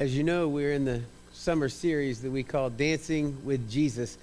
As 0.00 0.16
you 0.16 0.24
know, 0.24 0.48
we're 0.48 0.72
in 0.72 0.86
the 0.86 1.02
summer 1.34 1.68
series 1.68 2.22
that 2.22 2.30
we 2.30 2.42
call 2.42 2.70
Dancing 2.70 3.36
with 3.44 3.70
Jesus. 3.70 4.16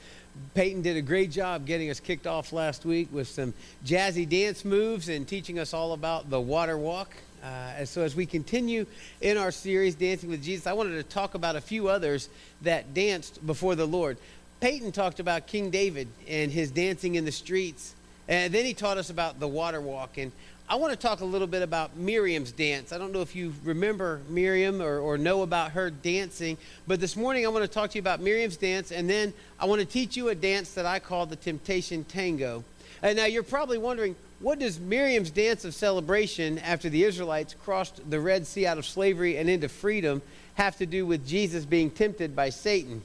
Peyton 0.55 0.81
did 0.81 0.97
a 0.97 1.03
great 1.03 1.29
job 1.29 1.67
getting 1.67 1.91
us 1.91 1.99
kicked 1.99 2.25
off 2.25 2.51
last 2.51 2.83
week 2.83 3.09
with 3.11 3.27
some 3.27 3.53
jazzy 3.85 4.27
dance 4.27 4.65
moves 4.65 5.07
and 5.07 5.27
teaching 5.27 5.59
us 5.59 5.75
all 5.75 5.93
about 5.93 6.31
the 6.31 6.41
water 6.41 6.79
walk. 6.79 7.13
Uh, 7.43 7.45
and 7.77 7.87
so, 7.87 8.01
as 8.01 8.15
we 8.15 8.25
continue 8.25 8.87
in 9.21 9.37
our 9.37 9.51
series, 9.51 9.93
Dancing 9.93 10.31
with 10.31 10.43
Jesus, 10.43 10.65
I 10.65 10.73
wanted 10.73 10.95
to 10.95 11.03
talk 11.03 11.35
about 11.35 11.55
a 11.55 11.61
few 11.61 11.89
others 11.89 12.27
that 12.63 12.95
danced 12.95 13.45
before 13.45 13.75
the 13.75 13.85
Lord. 13.85 14.17
Peyton 14.61 14.91
talked 14.91 15.19
about 15.19 15.45
King 15.45 15.69
David 15.69 16.07
and 16.27 16.51
his 16.51 16.71
dancing 16.71 17.13
in 17.13 17.23
the 17.23 17.31
streets. 17.31 17.93
And 18.27 18.51
then 18.51 18.65
he 18.65 18.73
taught 18.73 18.97
us 18.97 19.11
about 19.11 19.39
the 19.39 19.47
water 19.47 19.79
walk. 19.79 20.17
And 20.17 20.31
I 20.69 20.75
want 20.75 20.91
to 20.91 20.99
talk 20.99 21.21
a 21.21 21.25
little 21.25 21.47
bit 21.47 21.61
about 21.61 21.95
Miriam's 21.95 22.51
dance. 22.51 22.91
I 22.91 22.97
don't 22.97 23.13
know 23.13 23.21
if 23.21 23.37
you 23.37 23.53
remember 23.63 24.19
Miriam 24.27 24.81
or, 24.81 24.99
or 24.99 25.17
know 25.17 25.41
about 25.43 25.71
her 25.71 25.89
dancing, 25.89 26.57
but 26.85 26.99
this 26.99 27.15
morning 27.15 27.45
I 27.45 27.49
want 27.49 27.63
to 27.63 27.69
talk 27.69 27.91
to 27.91 27.95
you 27.95 28.01
about 28.01 28.19
Miriam's 28.19 28.57
dance, 28.57 28.91
and 28.91 29.09
then 29.09 29.33
I 29.61 29.65
want 29.65 29.79
to 29.79 29.87
teach 29.87 30.17
you 30.17 30.27
a 30.27 30.35
dance 30.35 30.73
that 30.73 30.85
I 30.85 30.99
call 30.99 31.25
the 31.25 31.37
Temptation 31.37 32.03
Tango. 32.03 32.65
And 33.01 33.15
now 33.15 33.23
you're 33.23 33.43
probably 33.43 33.77
wondering, 33.77 34.17
what 34.41 34.59
does 34.59 34.77
Miriam's 34.77 35.31
dance 35.31 35.63
of 35.63 35.73
celebration 35.73 36.59
after 36.59 36.89
the 36.89 37.05
Israelites 37.05 37.55
crossed 37.63 38.01
the 38.09 38.19
Red 38.19 38.45
Sea 38.45 38.65
out 38.65 38.77
of 38.77 38.85
slavery 38.85 39.37
and 39.37 39.49
into 39.49 39.69
freedom 39.69 40.21
have 40.55 40.75
to 40.79 40.85
do 40.85 41.05
with 41.05 41.25
Jesus 41.25 41.63
being 41.63 41.89
tempted 41.89 42.35
by 42.35 42.49
Satan? 42.49 43.03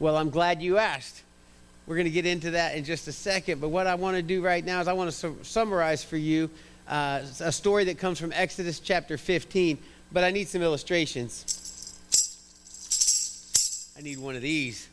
Well, 0.00 0.16
I'm 0.16 0.30
glad 0.30 0.62
you 0.62 0.78
asked. 0.78 1.22
We're 1.86 1.96
going 1.96 2.06
to 2.06 2.10
get 2.10 2.24
into 2.24 2.52
that 2.52 2.76
in 2.76 2.84
just 2.84 3.08
a 3.08 3.12
second. 3.12 3.60
But 3.60 3.68
what 3.68 3.86
I 3.86 3.94
want 3.94 4.16
to 4.16 4.22
do 4.22 4.42
right 4.42 4.64
now 4.64 4.80
is 4.80 4.88
I 4.88 4.94
want 4.94 5.10
to 5.10 5.16
su- 5.16 5.38
summarize 5.42 6.02
for 6.02 6.16
you 6.16 6.48
uh, 6.88 7.20
a 7.40 7.52
story 7.52 7.84
that 7.84 7.98
comes 7.98 8.18
from 8.18 8.32
Exodus 8.32 8.80
chapter 8.80 9.18
15. 9.18 9.78
But 10.10 10.24
I 10.24 10.30
need 10.30 10.48
some 10.48 10.62
illustrations. 10.62 11.44
I 13.98 14.02
need 14.02 14.18
one 14.18 14.34
of 14.34 14.42
these. 14.42 14.88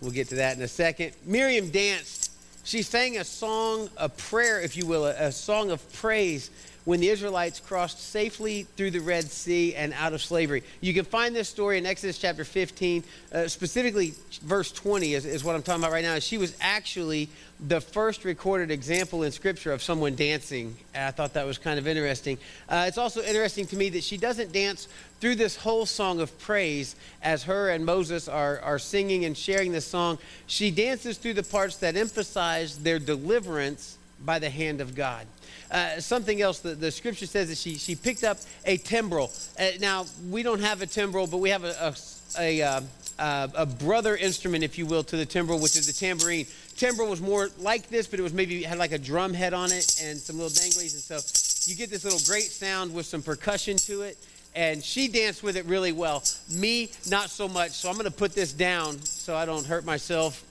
We'll 0.00 0.10
get 0.10 0.28
to 0.30 0.36
that 0.36 0.56
in 0.56 0.62
a 0.62 0.68
second. 0.68 1.12
Miriam 1.24 1.70
danced. 1.70 2.30
She 2.64 2.82
sang 2.82 3.18
a 3.18 3.24
song 3.24 3.88
a 3.96 4.08
prayer, 4.08 4.60
if 4.60 4.76
you 4.76 4.86
will, 4.86 5.06
a, 5.06 5.14
a 5.26 5.32
song 5.32 5.70
of 5.70 5.92
praise 5.92 6.50
when 6.84 7.00
the 7.00 7.08
Israelites 7.08 7.60
crossed 7.60 8.00
safely 8.00 8.64
through 8.76 8.90
the 8.90 9.00
Red 9.00 9.24
Sea 9.24 9.74
and 9.74 9.92
out 9.94 10.12
of 10.12 10.22
slavery. 10.22 10.62
You 10.80 10.92
can 10.94 11.04
find 11.04 11.34
this 11.34 11.48
story 11.48 11.78
in 11.78 11.86
Exodus 11.86 12.18
chapter 12.18 12.44
15, 12.44 13.04
uh, 13.32 13.48
specifically 13.48 14.14
verse 14.42 14.72
20 14.72 15.14
is, 15.14 15.24
is 15.24 15.44
what 15.44 15.54
I'm 15.54 15.62
talking 15.62 15.82
about 15.82 15.92
right 15.92 16.04
now. 16.04 16.18
She 16.18 16.38
was 16.38 16.56
actually 16.60 17.28
the 17.68 17.80
first 17.80 18.24
recorded 18.24 18.72
example 18.72 19.22
in 19.22 19.30
Scripture 19.30 19.72
of 19.72 19.82
someone 19.82 20.16
dancing. 20.16 20.76
I 20.94 21.12
thought 21.12 21.34
that 21.34 21.46
was 21.46 21.58
kind 21.58 21.78
of 21.78 21.86
interesting. 21.86 22.38
Uh, 22.68 22.86
it's 22.88 22.98
also 22.98 23.22
interesting 23.22 23.66
to 23.66 23.76
me 23.76 23.88
that 23.90 24.02
she 24.02 24.16
doesn't 24.16 24.52
dance 24.52 24.88
through 25.20 25.36
this 25.36 25.54
whole 25.54 25.86
song 25.86 26.20
of 26.20 26.36
praise 26.40 26.96
as 27.22 27.44
her 27.44 27.70
and 27.70 27.86
Moses 27.86 28.28
are, 28.28 28.58
are 28.60 28.80
singing 28.80 29.24
and 29.24 29.36
sharing 29.36 29.70
this 29.70 29.86
song. 29.86 30.18
She 30.48 30.72
dances 30.72 31.18
through 31.18 31.34
the 31.34 31.44
parts 31.44 31.76
that 31.76 31.96
emphasize 31.96 32.78
their 32.78 32.98
deliverance 32.98 33.98
by 34.24 34.38
the 34.38 34.50
hand 34.50 34.80
of 34.80 34.94
God. 34.94 35.26
Uh, 35.70 36.00
something 36.00 36.40
else, 36.42 36.60
the, 36.60 36.74
the 36.74 36.90
scripture 36.90 37.26
says 37.26 37.48
that 37.48 37.58
she, 37.58 37.76
she 37.76 37.94
picked 37.94 38.24
up 38.24 38.38
a 38.64 38.76
timbrel. 38.76 39.30
Uh, 39.58 39.68
now, 39.80 40.04
we 40.30 40.42
don't 40.42 40.60
have 40.60 40.82
a 40.82 40.86
timbrel, 40.86 41.26
but 41.26 41.38
we 41.38 41.50
have 41.50 41.64
a, 41.64 41.94
a, 42.38 42.60
a, 42.60 42.62
uh, 42.62 43.48
a, 43.54 43.66
brother 43.66 44.16
instrument, 44.16 44.64
if 44.64 44.76
you 44.76 44.86
will, 44.86 45.02
to 45.04 45.16
the 45.16 45.26
timbrel, 45.26 45.58
which 45.58 45.76
is 45.76 45.86
the 45.86 45.92
tambourine. 45.92 46.46
Timbrel 46.76 47.08
was 47.08 47.20
more 47.20 47.50
like 47.58 47.88
this, 47.88 48.06
but 48.06 48.18
it 48.18 48.22
was 48.22 48.32
maybe 48.32 48.62
had 48.62 48.78
like 48.78 48.92
a 48.92 48.98
drum 48.98 49.32
head 49.32 49.54
on 49.54 49.72
it 49.72 50.00
and 50.02 50.18
some 50.18 50.36
little 50.36 50.50
danglies. 50.50 50.92
And 50.94 51.22
so 51.22 51.70
you 51.70 51.76
get 51.76 51.90
this 51.90 52.04
little 52.04 52.20
great 52.26 52.50
sound 52.50 52.92
with 52.94 53.06
some 53.06 53.22
percussion 53.22 53.76
to 53.78 54.02
it 54.02 54.18
and 54.54 54.82
she 54.82 55.08
danced 55.08 55.42
with 55.42 55.56
it 55.56 55.64
really 55.66 55.92
well. 55.92 56.22
Me, 56.50 56.90
not 57.08 57.30
so 57.30 57.48
much. 57.48 57.70
So 57.70 57.88
I'm 57.88 57.94
going 57.94 58.04
to 58.04 58.10
put 58.10 58.34
this 58.34 58.52
down 58.52 59.00
so 59.00 59.34
I 59.34 59.46
don't 59.46 59.64
hurt 59.64 59.84
myself 59.84 60.44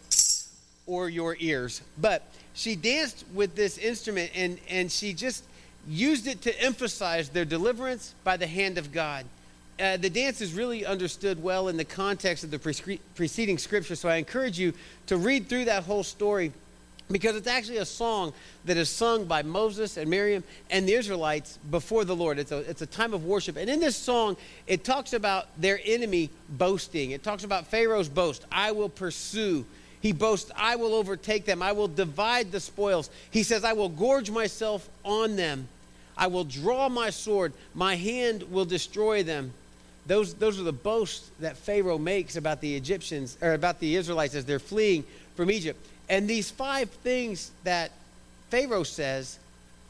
or 0.86 1.10
your 1.10 1.38
ears. 1.40 1.82
But 1.98 2.24
she 2.54 2.76
danced 2.76 3.26
with 3.34 3.56
this 3.56 3.78
instrument 3.78 4.32
and, 4.36 4.60
and 4.70 4.92
she 4.92 5.14
just 5.14 5.44
used 5.88 6.28
it 6.28 6.42
to 6.44 6.62
emphasize 6.62 7.30
their 7.30 7.46
deliverance 7.46 8.14
by 8.24 8.38
the 8.38 8.48
hand 8.48 8.78
of 8.78 8.92
God. 8.92 9.26
Uh, 9.80 9.98
the 9.98 10.10
dance 10.10 10.42
is 10.42 10.54
really 10.54 10.86
understood 10.86 11.42
well 11.42 11.68
in 11.68 11.78
the 11.78 11.86
context 11.86 12.44
of 12.44 12.52
the 12.52 12.60
pre- 12.60 13.00
preceding 13.16 13.58
scripture, 13.58 13.96
so 13.96 14.10
I 14.10 14.18
encourage 14.18 14.60
you 14.60 14.74
to 15.08 15.18
read 15.18 15.50
through 15.50 15.66
that 15.66 15.84
whole 15.84 16.04
story 16.04 16.52
because 17.10 17.36
it's 17.36 17.48
actually 17.48 17.78
a 17.78 17.86
song 17.86 18.34
that 18.66 18.78
is 18.78 18.90
sung 18.90 19.26
by 19.26 19.42
Moses 19.42 19.98
and 19.98 20.10
Miriam 20.10 20.44
and 20.70 20.88
the 20.88 20.94
Israelites 20.94 21.58
before 21.70 22.06
the 22.06 22.16
Lord. 22.16 22.40
It's 22.40 22.52
a, 22.52 22.60
it's 22.60 22.82
a 22.82 22.86
time 22.86 23.14
of 23.14 23.26
worship. 23.26 23.58
And 23.58 23.70
in 23.70 23.80
this 23.80 23.96
song, 23.96 24.38
it 24.68 24.84
talks 24.84 25.14
about 25.14 25.48
their 25.60 25.80
enemy 25.84 26.30
boasting. 26.50 27.12
It 27.12 27.24
talks 27.24 27.44
about 27.44 27.68
Pharaoh's 27.68 28.10
boast 28.10 28.46
I 28.52 28.72
will 28.72 28.90
pursue 28.90 29.66
he 30.02 30.12
boasts, 30.12 30.52
I 30.56 30.76
will 30.76 30.94
overtake 30.94 31.46
them. 31.46 31.62
I 31.62 31.72
will 31.72 31.88
divide 31.88 32.52
the 32.52 32.60
spoils. 32.60 33.10
He 33.30 33.44
says, 33.44 33.64
I 33.64 33.74
will 33.74 33.90
gorge 33.90 34.32
myself 34.32 34.90
on 35.04 35.36
them. 35.36 35.68
I 36.18 36.28
will 36.28 36.44
draw 36.44 36.90
my 36.90 37.12
sword. 37.12 37.54
My 37.74 37.96
hand 37.96 38.44
will 38.52 38.66
destroy 38.66 39.24
them. 39.24 39.54
Those, 40.08 40.34
those 40.34 40.60
are 40.60 40.64
the 40.64 40.74
boasts 40.74 41.30
that 41.40 41.56
Pharaoh 41.56 42.00
makes 42.00 42.36
about 42.36 42.62
the 42.62 42.76
Egyptians, 42.76 43.38
or 43.42 43.54
about 43.54 43.80
the 43.80 43.96
Israelites 43.96 44.34
as 44.34 44.46
they're 44.46 44.60
fleeing 44.60 45.04
from 45.36 45.52
Egypt. 45.52 45.80
And 46.10 46.28
these 46.28 46.50
five 46.50 46.90
things 46.90 47.52
that 47.64 47.92
Pharaoh 48.50 48.84
says 48.84 49.38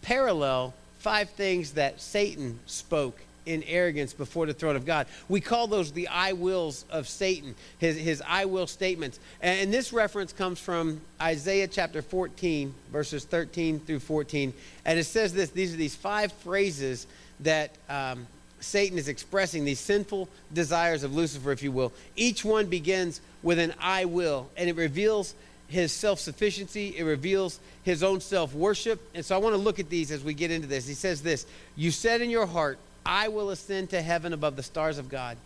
parallel 0.02 0.74
five 1.00 1.30
things 1.32 1.72
that 1.72 2.00
Satan 2.00 2.60
spoke 2.68 3.18
in 3.46 3.64
arrogance 3.64 4.14
before 4.14 4.46
the 4.46 4.54
throne 4.54 4.76
of 4.76 4.86
God. 4.86 5.08
We 5.30 5.42
call 5.42 5.68
those 5.68 5.92
the 5.92 6.08
I 6.08 6.34
wills 6.34 6.86
of 6.90 7.08
Satan, 7.08 7.56
his, 7.80 7.98
his 7.98 8.24
I 8.28 8.46
will 8.46 8.68
statements. 8.68 9.20
And 9.42 9.74
this 9.74 9.94
reference 9.94 10.34
comes 10.34 10.60
from 10.60 11.02
Isaiah 11.22 11.68
chapter 11.68 12.02
14, 12.02 12.74
verses 12.92 13.26
13 13.26 13.80
through 13.80 14.00
14. 14.00 14.54
And 14.86 15.00
it 15.00 15.06
says 15.06 15.34
this 15.34 15.50
these 15.50 15.74
are 15.74 15.78
these 15.78 15.96
five 15.96 16.32
phrases 16.32 17.08
that 17.42 17.72
um, 17.90 18.28
Satan 18.60 18.98
is 18.98 19.08
expressing, 19.08 19.66
these 19.66 19.80
sinful 19.80 20.30
desires 20.54 21.04
of 21.04 21.14
Lucifer, 21.14 21.52
if 21.52 21.64
you 21.64 21.72
will. 21.72 21.92
Each 22.16 22.46
one 22.46 22.68
begins 22.68 23.22
with 23.44 23.60
an 23.60 23.74
I 23.80 24.06
will, 24.06 24.50
and 24.56 24.70
it 24.70 24.76
reveals 24.76 25.34
his 25.68 25.92
self 25.92 26.20
sufficiency, 26.20 26.96
it 26.98 27.04
reveals 27.04 27.60
his 27.84 28.04
own 28.04 28.22
self 28.22 28.54
worship. 28.54 29.02
And 29.16 29.26
so 29.26 29.36
I 29.36 29.40
want 29.40 29.54
to 29.56 29.62
look 29.62 29.80
at 29.80 29.90
these 29.90 30.12
as 30.12 30.24
we 30.24 30.34
get 30.34 30.52
into 30.52 30.68
this. 30.68 30.88
He 30.88 30.94
says 30.94 31.22
this 31.24 31.46
You 31.76 31.92
said 31.92 32.22
in 32.22 32.30
your 32.30 32.46
heart, 32.46 32.78
I 33.06 33.28
will 33.28 33.50
ascend 33.50 33.90
to 33.92 34.02
heaven 34.02 34.34
above 34.34 34.56
the 34.56 34.64
stars 34.64 34.98
of 34.98 35.10
God. 35.10 35.38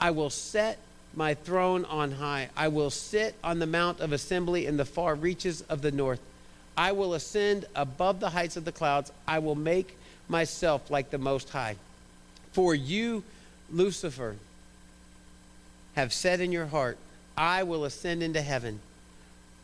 I 0.00 0.10
will 0.10 0.30
set 0.30 0.78
my 1.14 1.34
throne 1.34 1.84
on 1.84 2.12
high. 2.12 2.48
I 2.56 2.68
will 2.68 2.90
sit 2.90 3.34
on 3.42 3.58
the 3.58 3.66
mount 3.66 4.00
of 4.00 4.12
assembly 4.12 4.66
in 4.66 4.76
the 4.76 4.84
far 4.84 5.14
reaches 5.14 5.62
of 5.62 5.82
the 5.82 5.90
north. 5.90 6.20
I 6.76 6.92
will 6.92 7.14
ascend 7.14 7.66
above 7.74 8.20
the 8.20 8.30
heights 8.30 8.56
of 8.56 8.64
the 8.64 8.72
clouds. 8.72 9.12
I 9.26 9.40
will 9.40 9.54
make 9.56 9.96
myself 10.28 10.90
like 10.90 11.10
the 11.10 11.18
Most 11.18 11.50
High. 11.50 11.76
For 12.52 12.74
you, 12.74 13.22
Lucifer, 13.70 14.36
have 15.94 16.12
said 16.12 16.40
in 16.40 16.52
your 16.52 16.66
heart, 16.66 16.96
I 17.36 17.64
will 17.64 17.84
ascend 17.84 18.22
into 18.22 18.40
heaven. 18.40 18.80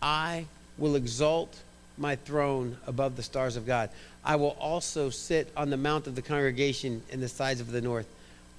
I 0.03 0.47
will 0.77 0.97
exalt 0.97 1.57
my 1.99 2.17
throne 2.17 2.77
above 2.87 3.17
the 3.17 3.23
stars 3.23 3.57
of 3.57 3.67
God. 3.67 3.91
I 4.25 4.37
will 4.37 4.57
also 4.61 5.11
sit 5.11 5.51
on 5.57 5.71
the 5.71 5.77
mount 5.77 6.07
of 6.07 6.15
the 6.15 6.23
congregation 6.23 7.03
in 7.11 7.21
the 7.21 7.29
sides 7.29 7.61
of 7.61 7.71
the 7.71 7.81
north. 7.81 8.07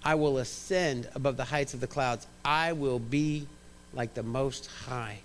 I 0.04 0.16
will 0.16 0.38
ascend 0.38 1.10
above 1.16 1.38
the 1.38 1.44
heights 1.44 1.74
of 1.74 1.82
the 1.82 1.88
clouds. 1.88 2.28
I 2.46 2.74
will 2.74 3.00
be 3.00 3.48
like 3.94 4.14
the 4.14 4.24
Most 4.24 4.68
High. 4.68 5.20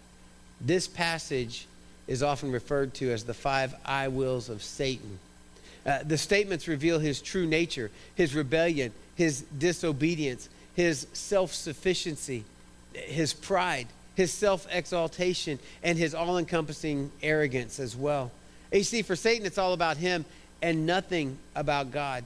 This 0.60 0.88
passage 0.88 1.66
is 2.06 2.22
often 2.22 2.50
referred 2.50 2.94
to 2.94 3.10
as 3.10 3.24
the 3.24 3.34
five 3.34 3.74
I 3.84 4.08
wills 4.08 4.48
of 4.48 4.62
Satan. 4.62 5.18
Uh, 5.84 6.02
the 6.04 6.18
statements 6.18 6.68
reveal 6.68 6.98
his 6.98 7.20
true 7.20 7.46
nature, 7.46 7.90
his 8.14 8.34
rebellion, 8.34 8.92
his 9.16 9.42
disobedience, 9.58 10.48
his 10.74 11.06
self 11.12 11.52
sufficiency, 11.52 12.44
his 12.92 13.32
pride, 13.32 13.88
his 14.14 14.32
self 14.32 14.66
exaltation, 14.70 15.58
and 15.82 15.98
his 15.98 16.14
all 16.14 16.38
encompassing 16.38 17.10
arrogance 17.22 17.78
as 17.78 17.96
well. 17.96 18.30
You 18.72 18.84
see, 18.84 19.02
for 19.02 19.16
Satan, 19.16 19.46
it's 19.46 19.58
all 19.58 19.72
about 19.72 19.96
him 19.96 20.24
and 20.62 20.86
nothing 20.86 21.38
about 21.54 21.90
God. 21.90 22.24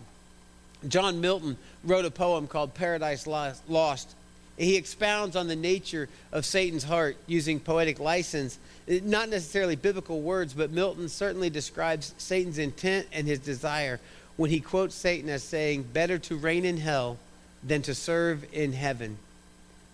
John 0.87 1.21
Milton 1.21 1.57
wrote 1.85 2.05
a 2.05 2.11
poem 2.11 2.47
called 2.47 2.75
Paradise 2.75 3.27
Lost. 3.27 4.15
He 4.57 4.77
expounds 4.77 5.37
on 5.37 5.49
the 5.49 5.57
nature 5.57 6.09
of 6.33 6.47
Satan's 6.47 6.85
heart 6.85 7.17
using 7.27 7.61
poetic 7.61 7.99
license, 7.99 8.59
not 8.89 9.29
necessarily 9.29 9.77
biblical 9.77 10.21
words, 10.21 10.55
but 10.55 10.71
Milton 10.71 11.09
certainly 11.09 11.51
describes 11.51 12.15
Satan's 12.19 12.59
intent 12.59 13.07
and 13.13 13.27
his 13.27 13.39
desire 13.39 14.01
when 14.37 14.51
he 14.51 14.61
quotes 14.61 14.95
Satan 14.95 15.29
as 15.29 15.43
saying, 15.43 15.83
Better 15.93 16.19
to 16.19 16.37
reign 16.37 16.65
in 16.65 16.79
hell 16.79 17.19
than 17.63 17.83
to 17.83 17.95
serve 17.95 18.47
in 18.53 18.73
heaven. 18.73 19.19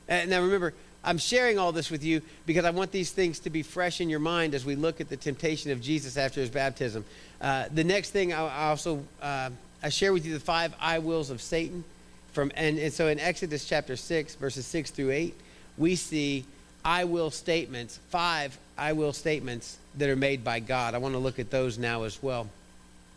And 0.09 0.31
now 0.31 0.43
remember, 0.43 0.75
I'm 1.05 1.19
sharing 1.19 1.59
all 1.59 1.73
this 1.73 1.91
with 1.91 2.05
you 2.05 2.23
because 2.47 2.65
I 2.65 2.71
want 2.71 2.93
these 2.93 3.11
things 3.11 3.41
to 3.41 3.51
be 3.51 3.63
fresh 3.63 4.01
in 4.01 4.09
your 4.09 4.21
mind 4.21 4.55
as 4.55 4.65
we 4.65 4.77
look 4.77 5.01
at 5.01 5.09
the 5.09 5.17
temptation 5.17 5.71
of 5.71 5.81
Jesus 5.81 6.17
after 6.17 6.41
his 6.41 6.51
baptism. 6.51 7.05
Uh, 7.41 7.67
the 7.73 7.85
next 7.85 8.11
thing 8.11 8.33
I, 8.33 8.47
I 8.47 8.69
also 8.69 9.03
uh, 9.21 9.51
I 9.83 9.89
share 9.89 10.13
with 10.13 10.25
you 10.25 10.33
the 10.33 10.41
five 10.41 10.75
I 10.81 11.01
wills 11.01 11.31
of 11.31 11.43
Satan. 11.43 11.85
from 12.33 12.53
and, 12.55 12.79
and 12.79 12.93
so 12.93 13.09
in 13.09 13.19
Exodus 13.19 13.65
chapter 13.65 13.97
6, 13.97 14.37
verses 14.37 14.65
6 14.67 14.91
through 14.93 15.11
8, 15.11 15.35
we 15.77 15.97
see 15.97 16.45
I 16.85 17.05
will 17.05 17.31
statements, 17.31 17.99
five 18.11 18.57
I 18.79 18.93
will 18.93 19.13
statements 19.13 19.79
that 19.99 20.09
are 20.09 20.17
made 20.17 20.45
by 20.45 20.61
God. 20.61 20.95
I 20.95 20.99
want 20.99 21.15
to 21.15 21.19
look 21.19 21.39
at 21.39 21.51
those 21.51 21.79
now 21.79 22.05
as 22.05 22.23
well. 22.23 22.49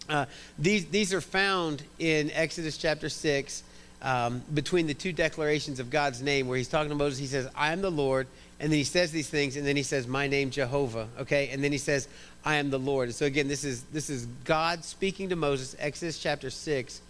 Uh, 0.09 0.25
these, 0.57 0.85
these 0.87 1.13
are 1.13 1.21
found 1.21 1.83
in 1.99 2.31
Exodus 2.31 2.77
chapter 2.77 3.09
6 3.09 3.63
um, 4.05 4.43
between 4.53 4.85
the 4.85 4.93
two 4.93 5.11
declarations 5.11 5.79
of 5.79 5.89
God's 5.89 6.21
name, 6.21 6.47
where 6.47 6.57
he's 6.57 6.67
talking 6.67 6.89
to 6.89 6.95
Moses. 6.95 7.19
He 7.19 7.25
says, 7.25 7.49
I 7.55 7.73
am 7.73 7.81
the 7.81 7.91
Lord. 7.91 8.27
And 8.59 8.71
then 8.71 8.77
he 8.77 8.85
says 8.85 9.11
these 9.11 9.29
things, 9.29 9.57
and 9.57 9.67
then 9.67 9.75
he 9.75 9.83
says, 9.83 10.07
My 10.07 10.27
name 10.27 10.51
Jehovah. 10.51 11.09
Okay? 11.19 11.49
And 11.49 11.61
then 11.63 11.71
he 11.71 11.77
says, 11.79 12.07
I 12.45 12.55
am 12.55 12.69
the 12.69 12.79
Lord. 12.79 13.09
And 13.09 13.15
So 13.15 13.25
again, 13.25 13.47
this 13.47 13.63
is 13.63 13.83
this 13.85 14.09
is 14.09 14.27
God 14.45 14.85
speaking 14.85 15.29
to 15.29 15.35
Moses, 15.35 15.75
Exodus 15.79 16.19
chapter 16.19 16.49
6, 16.51 17.01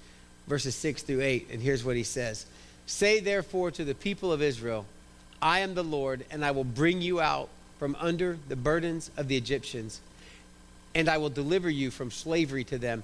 verses 0.47 0.73
6 0.75 1.03
through 1.03 1.21
8. 1.21 1.49
And 1.51 1.61
here's 1.61 1.83
what 1.83 1.97
he 1.97 2.03
says 2.03 2.45
Say 2.85 3.19
therefore 3.19 3.71
to 3.71 3.83
the 3.83 3.93
people 3.93 4.31
of 4.31 4.41
Israel, 4.41 4.85
I 5.41 5.59
am 5.59 5.75
the 5.75 5.83
Lord, 5.83 6.25
and 6.31 6.45
I 6.45 6.51
will 6.51 6.63
bring 6.63 7.01
you 7.01 7.19
out 7.19 7.49
from 7.77 7.97
under 7.99 8.37
the 8.47 8.55
burdens 8.55 9.11
of 9.17 9.27
the 9.27 9.35
Egyptians, 9.35 9.99
and 10.95 11.09
I 11.09 11.17
will 11.17 11.29
deliver 11.29 11.69
you 11.69 11.91
from 11.91 12.09
slavery 12.09 12.63
to 12.63 12.77
them. 12.77 13.03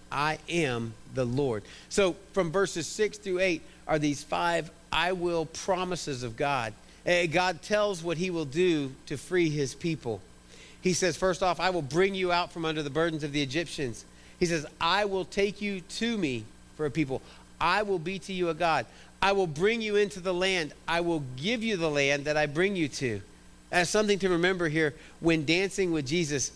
I 0.11 0.39
am 0.49 0.93
the 1.13 1.25
Lord. 1.25 1.63
So 1.89 2.15
from 2.33 2.51
verses 2.51 2.87
6 2.87 3.17
through 3.19 3.39
8 3.39 3.61
are 3.87 3.99
these 3.99 4.23
five 4.23 4.71
I 4.91 5.13
will 5.13 5.45
promises 5.45 6.23
of 6.23 6.35
God. 6.35 6.73
Eh, 7.05 7.25
God 7.27 7.61
tells 7.61 8.03
what 8.03 8.17
he 8.17 8.29
will 8.29 8.45
do 8.45 8.91
to 9.07 9.17
free 9.17 9.49
his 9.49 9.73
people. 9.73 10.21
He 10.81 10.93
says, 10.93 11.15
first 11.15 11.43
off, 11.43 11.59
I 11.59 11.69
will 11.69 11.81
bring 11.81 12.15
you 12.15 12.31
out 12.31 12.51
from 12.51 12.65
under 12.65 12.83
the 12.83 12.89
burdens 12.89 13.23
of 13.23 13.31
the 13.31 13.41
Egyptians. 13.41 14.03
He 14.39 14.45
says, 14.45 14.65
I 14.79 15.05
will 15.05 15.25
take 15.25 15.61
you 15.61 15.81
to 15.81 16.17
me 16.17 16.43
for 16.75 16.85
a 16.85 16.91
people. 16.91 17.21
I 17.59 17.83
will 17.83 17.99
be 17.99 18.17
to 18.19 18.33
you 18.33 18.49
a 18.49 18.53
God. 18.53 18.85
I 19.21 19.33
will 19.33 19.47
bring 19.47 19.81
you 19.81 19.95
into 19.95 20.19
the 20.19 20.33
land. 20.33 20.73
I 20.87 21.01
will 21.01 21.23
give 21.37 21.63
you 21.63 21.77
the 21.77 21.89
land 21.89 22.25
that 22.25 22.37
I 22.37 22.47
bring 22.47 22.75
you 22.75 22.87
to. 22.87 23.21
As 23.71 23.89
something 23.89 24.17
to 24.19 24.29
remember 24.29 24.67
here 24.67 24.95
when 25.19 25.45
dancing 25.45 25.91
with 25.91 26.07
Jesus, 26.07 26.51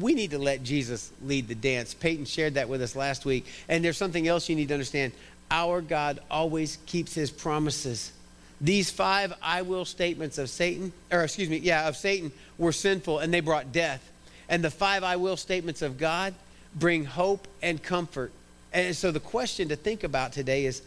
we 0.00 0.14
need 0.14 0.30
to 0.32 0.38
let 0.38 0.62
Jesus 0.62 1.10
lead 1.24 1.48
the 1.48 1.54
dance. 1.54 1.94
Peyton 1.94 2.24
shared 2.24 2.54
that 2.54 2.68
with 2.68 2.82
us 2.82 2.96
last 2.96 3.24
week. 3.24 3.46
And 3.68 3.84
there's 3.84 3.96
something 3.96 4.26
else 4.28 4.48
you 4.48 4.56
need 4.56 4.68
to 4.68 4.74
understand. 4.74 5.12
Our 5.50 5.80
God 5.80 6.20
always 6.30 6.78
keeps 6.86 7.14
his 7.14 7.30
promises. 7.30 8.12
These 8.60 8.90
five 8.90 9.34
I 9.42 9.62
will 9.62 9.84
statements 9.84 10.38
of 10.38 10.48
Satan, 10.48 10.92
or 11.10 11.24
excuse 11.24 11.48
me, 11.48 11.58
yeah, 11.58 11.88
of 11.88 11.96
Satan 11.96 12.32
were 12.58 12.72
sinful 12.72 13.18
and 13.18 13.32
they 13.32 13.40
brought 13.40 13.72
death. 13.72 14.08
And 14.48 14.62
the 14.62 14.70
five 14.70 15.02
I 15.02 15.16
will 15.16 15.36
statements 15.36 15.82
of 15.82 15.98
God 15.98 16.34
bring 16.74 17.04
hope 17.04 17.48
and 17.62 17.82
comfort. 17.82 18.32
And 18.72 18.96
so 18.96 19.10
the 19.10 19.20
question 19.20 19.68
to 19.68 19.76
think 19.76 20.04
about 20.04 20.32
today 20.32 20.64
is 20.64 20.82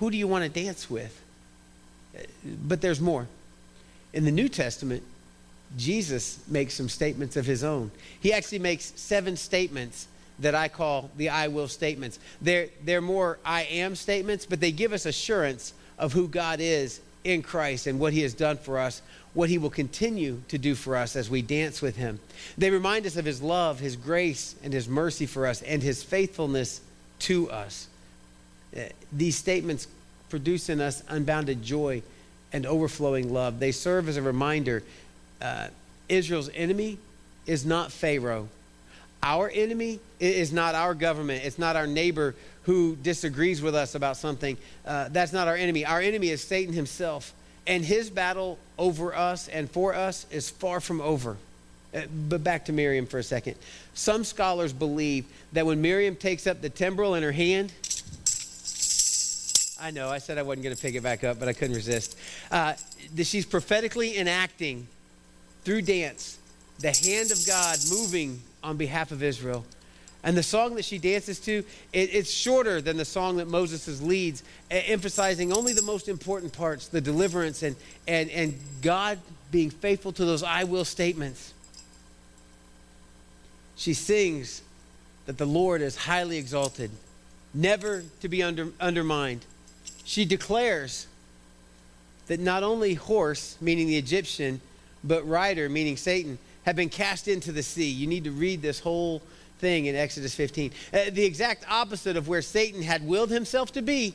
who 0.00 0.10
do 0.10 0.16
you 0.16 0.26
want 0.26 0.44
to 0.44 0.64
dance 0.64 0.90
with? 0.90 1.20
But 2.44 2.80
there's 2.80 3.00
more. 3.00 3.26
In 4.12 4.24
the 4.24 4.32
New 4.32 4.48
Testament, 4.48 5.02
Jesus 5.76 6.38
makes 6.48 6.74
some 6.74 6.88
statements 6.88 7.36
of 7.36 7.46
his 7.46 7.64
own. 7.64 7.90
He 8.20 8.32
actually 8.32 8.60
makes 8.60 8.92
seven 8.96 9.36
statements 9.36 10.06
that 10.38 10.54
I 10.54 10.68
call 10.68 11.10
the 11.16 11.28
I 11.28 11.48
will 11.48 11.68
statements. 11.68 12.18
They're, 12.42 12.68
they're 12.84 13.00
more 13.00 13.38
I 13.44 13.62
am 13.64 13.94
statements, 13.94 14.46
but 14.46 14.60
they 14.60 14.72
give 14.72 14.92
us 14.92 15.06
assurance 15.06 15.72
of 15.98 16.12
who 16.12 16.28
God 16.28 16.60
is 16.60 17.00
in 17.22 17.42
Christ 17.42 17.86
and 17.86 17.98
what 17.98 18.12
he 18.12 18.22
has 18.22 18.34
done 18.34 18.56
for 18.56 18.78
us, 18.78 19.00
what 19.32 19.48
he 19.48 19.58
will 19.58 19.70
continue 19.70 20.42
to 20.48 20.58
do 20.58 20.74
for 20.74 20.96
us 20.96 21.16
as 21.16 21.30
we 21.30 21.42
dance 21.42 21.80
with 21.80 21.96
him. 21.96 22.20
They 22.58 22.70
remind 22.70 23.06
us 23.06 23.16
of 23.16 23.24
his 23.24 23.42
love, 23.42 23.80
his 23.80 23.96
grace, 23.96 24.54
and 24.62 24.72
his 24.72 24.88
mercy 24.88 25.26
for 25.26 25.46
us, 25.46 25.62
and 25.62 25.82
his 25.82 26.02
faithfulness 26.02 26.80
to 27.20 27.50
us. 27.50 27.88
Uh, 28.76 28.82
these 29.12 29.36
statements 29.36 29.86
produce 30.28 30.68
in 30.68 30.80
us 30.80 31.02
unbounded 31.08 31.62
joy 31.62 32.02
and 32.52 32.66
overflowing 32.66 33.32
love. 33.32 33.58
They 33.58 33.72
serve 33.72 34.08
as 34.08 34.16
a 34.16 34.22
reminder 34.22 34.82
uh, 35.44 35.68
Israel's 36.08 36.48
enemy 36.54 36.98
is 37.46 37.66
not 37.66 37.92
Pharaoh. 37.92 38.48
Our 39.22 39.50
enemy 39.50 40.00
is 40.18 40.52
not 40.52 40.74
our 40.74 40.94
government. 40.94 41.44
It's 41.44 41.58
not 41.58 41.76
our 41.76 41.86
neighbor 41.86 42.34
who 42.62 42.96
disagrees 42.96 43.60
with 43.60 43.74
us 43.74 43.94
about 43.94 44.16
something. 44.16 44.56
Uh, 44.86 45.08
that's 45.10 45.32
not 45.32 45.46
our 45.46 45.56
enemy. 45.56 45.84
Our 45.84 46.00
enemy 46.00 46.30
is 46.30 46.42
Satan 46.42 46.72
himself. 46.72 47.34
And 47.66 47.84
his 47.84 48.10
battle 48.10 48.58
over 48.78 49.14
us 49.14 49.48
and 49.48 49.70
for 49.70 49.94
us 49.94 50.26
is 50.30 50.48
far 50.48 50.80
from 50.80 51.00
over. 51.00 51.36
Uh, 51.94 52.02
but 52.28 52.42
back 52.42 52.64
to 52.66 52.72
Miriam 52.72 53.06
for 53.06 53.18
a 53.18 53.22
second. 53.22 53.56
Some 53.92 54.24
scholars 54.24 54.72
believe 54.72 55.26
that 55.52 55.64
when 55.64 55.80
Miriam 55.80 56.16
takes 56.16 56.46
up 56.46 56.60
the 56.62 56.70
timbrel 56.70 57.14
in 57.14 57.22
her 57.22 57.32
hand, 57.32 57.72
I 59.80 59.90
know, 59.90 60.08
I 60.08 60.18
said 60.18 60.38
I 60.38 60.42
wasn't 60.42 60.64
going 60.64 60.76
to 60.76 60.80
pick 60.80 60.94
it 60.94 61.02
back 61.02 61.24
up, 61.24 61.38
but 61.38 61.48
I 61.48 61.52
couldn't 61.52 61.76
resist. 61.76 62.16
Uh, 62.50 62.74
she's 63.22 63.44
prophetically 63.44 64.18
enacting 64.18 64.86
through 65.64 65.82
dance 65.82 66.38
the 66.80 66.92
hand 66.92 67.30
of 67.30 67.38
God 67.46 67.78
moving 67.90 68.42
on 68.62 68.76
behalf 68.76 69.10
of 69.12 69.22
Israel. 69.22 69.64
And 70.22 70.36
the 70.36 70.42
song 70.42 70.74
that 70.76 70.84
she 70.84 70.98
dances 70.98 71.38
to, 71.40 71.64
it, 71.92 72.14
it's 72.14 72.30
shorter 72.30 72.80
than 72.80 72.96
the 72.96 73.04
song 73.04 73.36
that 73.36 73.46
Moses 73.46 74.00
leads, 74.00 74.42
emphasizing 74.70 75.52
only 75.52 75.74
the 75.74 75.82
most 75.82 76.08
important 76.08 76.52
parts, 76.52 76.88
the 76.88 77.00
deliverance 77.00 77.62
and, 77.62 77.76
and, 78.08 78.30
and 78.30 78.58
God 78.80 79.18
being 79.50 79.70
faithful 79.70 80.12
to 80.12 80.24
those 80.24 80.42
I 80.42 80.64
will 80.64 80.84
statements. 80.84 81.52
She 83.76 83.92
sings 83.92 84.62
that 85.26 85.36
the 85.36 85.46
Lord 85.46 85.82
is 85.82 85.96
highly 85.96 86.38
exalted, 86.38 86.90
never 87.52 88.04
to 88.20 88.28
be 88.28 88.42
under, 88.42 88.68
undermined. 88.80 89.44
She 90.04 90.24
declares 90.24 91.06
that 92.28 92.40
not 92.40 92.62
only 92.62 92.94
horse, 92.94 93.58
meaning 93.60 93.88
the 93.88 93.98
Egyptian, 93.98 94.60
but 95.04 95.26
rider, 95.28 95.68
meaning 95.68 95.96
Satan, 95.96 96.38
have 96.64 96.74
been 96.76 96.88
cast 96.88 97.28
into 97.28 97.52
the 97.52 97.62
sea. 97.62 97.88
You 97.88 98.06
need 98.06 98.24
to 98.24 98.32
read 98.32 98.62
this 98.62 98.80
whole 98.80 99.22
thing 99.58 99.86
in 99.86 99.94
Exodus 99.94 100.34
15. 100.34 100.72
Uh, 100.92 100.98
the 101.10 101.24
exact 101.24 101.64
opposite 101.70 102.16
of 102.16 102.26
where 102.26 102.42
Satan 102.42 102.82
had 102.82 103.06
willed 103.06 103.30
himself 103.30 103.72
to 103.72 103.82
be 103.82 104.14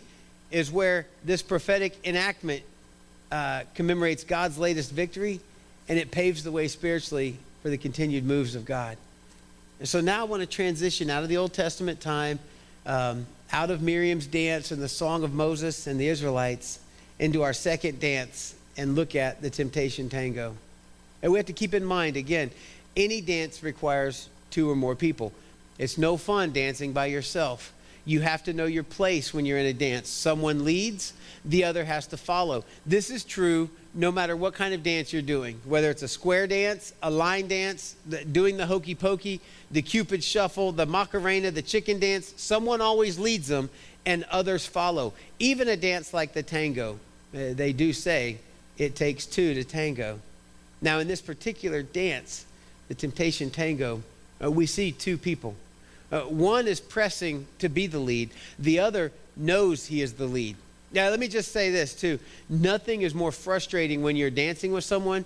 is 0.51 0.71
where 0.71 1.05
this 1.23 1.41
prophetic 1.41 1.95
enactment 2.03 2.63
uh, 3.31 3.61
commemorates 3.75 4.23
God's 4.23 4.57
latest 4.57 4.91
victory 4.91 5.39
and 5.87 5.97
it 5.97 6.11
paves 6.11 6.43
the 6.43 6.51
way 6.51 6.67
spiritually 6.67 7.37
for 7.61 7.69
the 7.69 7.77
continued 7.77 8.25
moves 8.25 8.55
of 8.55 8.65
God. 8.65 8.97
And 9.79 9.87
so 9.87 10.01
now 10.01 10.21
I 10.21 10.23
want 10.23 10.41
to 10.41 10.47
transition 10.47 11.09
out 11.09 11.23
of 11.23 11.29
the 11.29 11.37
Old 11.37 11.53
Testament 11.53 12.01
time 12.01 12.39
um, 12.85 13.25
out 13.51 13.71
of 13.71 13.81
Miriam's 13.81 14.27
dance 14.27 14.71
and 14.71 14.81
the 14.81 14.89
song 14.89 15.23
of 15.23 15.33
Moses 15.33 15.87
and 15.87 15.99
the 15.99 16.07
Israelites 16.07 16.79
into 17.17 17.43
our 17.43 17.53
second 17.53 17.99
dance 17.99 18.55
and 18.77 18.95
look 18.95 19.15
at 19.15 19.41
the 19.41 19.49
temptation 19.49 20.09
tango. 20.09 20.55
And 21.21 21.31
we 21.31 21.39
have 21.39 21.45
to 21.47 21.53
keep 21.53 21.73
in 21.73 21.83
mind 21.83 22.17
again, 22.17 22.51
any 22.95 23.21
dance 23.21 23.63
requires 23.63 24.29
two 24.51 24.69
or 24.69 24.75
more 24.75 24.95
people. 24.95 25.31
It's 25.77 25.97
no 25.97 26.17
fun 26.17 26.51
dancing 26.51 26.91
by 26.93 27.07
yourself. 27.07 27.73
You 28.05 28.21
have 28.21 28.43
to 28.45 28.53
know 28.53 28.65
your 28.65 28.83
place 28.83 29.33
when 29.33 29.45
you're 29.45 29.57
in 29.57 29.65
a 29.65 29.73
dance. 29.73 30.09
Someone 30.09 30.65
leads, 30.65 31.13
the 31.45 31.63
other 31.63 31.85
has 31.85 32.07
to 32.07 32.17
follow. 32.17 32.65
This 32.85 33.09
is 33.09 33.23
true 33.23 33.69
no 33.93 34.11
matter 34.11 34.35
what 34.35 34.53
kind 34.53 34.73
of 34.73 34.83
dance 34.83 35.11
you're 35.11 35.21
doing, 35.21 35.59
whether 35.65 35.89
it's 35.89 36.03
a 36.03 36.07
square 36.07 36.47
dance, 36.47 36.93
a 37.01 37.09
line 37.09 37.47
dance, 37.47 37.95
the, 38.07 38.23
doing 38.23 38.57
the 38.57 38.65
hokey 38.65 38.95
pokey, 38.95 39.41
the 39.71 39.81
cupid 39.81 40.23
shuffle, 40.23 40.71
the 40.71 40.85
macarena, 40.85 41.51
the 41.51 41.61
chicken 41.61 41.99
dance, 41.99 42.33
someone 42.37 42.81
always 42.81 43.17
leads 43.17 43.47
them 43.47 43.69
and 44.05 44.23
others 44.31 44.65
follow. 44.65 45.13
Even 45.39 45.67
a 45.67 45.77
dance 45.77 46.13
like 46.13 46.33
the 46.33 46.43
tango, 46.43 46.99
uh, 47.33 47.53
they 47.53 47.73
do 47.73 47.93
say 47.93 48.37
it 48.77 48.95
takes 48.95 49.25
two 49.25 49.53
to 49.53 49.63
tango. 49.63 50.19
Now, 50.81 50.99
in 50.99 51.07
this 51.07 51.21
particular 51.21 51.81
dance, 51.83 52.45
the 52.87 52.95
temptation 52.95 53.49
tango, 53.49 54.01
uh, 54.43 54.49
we 54.49 54.65
see 54.65 54.91
two 54.91 55.17
people. 55.17 55.55
Uh, 56.11 56.21
one 56.21 56.67
is 56.67 56.79
pressing 56.79 57.45
to 57.59 57.69
be 57.69 57.87
the 57.87 57.99
lead, 57.99 58.31
the 58.57 58.79
other 58.79 59.11
knows 59.35 59.87
he 59.87 60.01
is 60.01 60.13
the 60.13 60.25
lead. 60.25 60.55
Now, 60.91 61.09
let 61.09 61.19
me 61.19 61.27
just 61.27 61.51
say 61.51 61.69
this 61.69 61.93
too. 61.93 62.19
Nothing 62.49 63.03
is 63.03 63.13
more 63.13 63.31
frustrating 63.31 64.01
when 64.01 64.15
you're 64.15 64.31
dancing 64.31 64.71
with 64.71 64.83
someone 64.83 65.23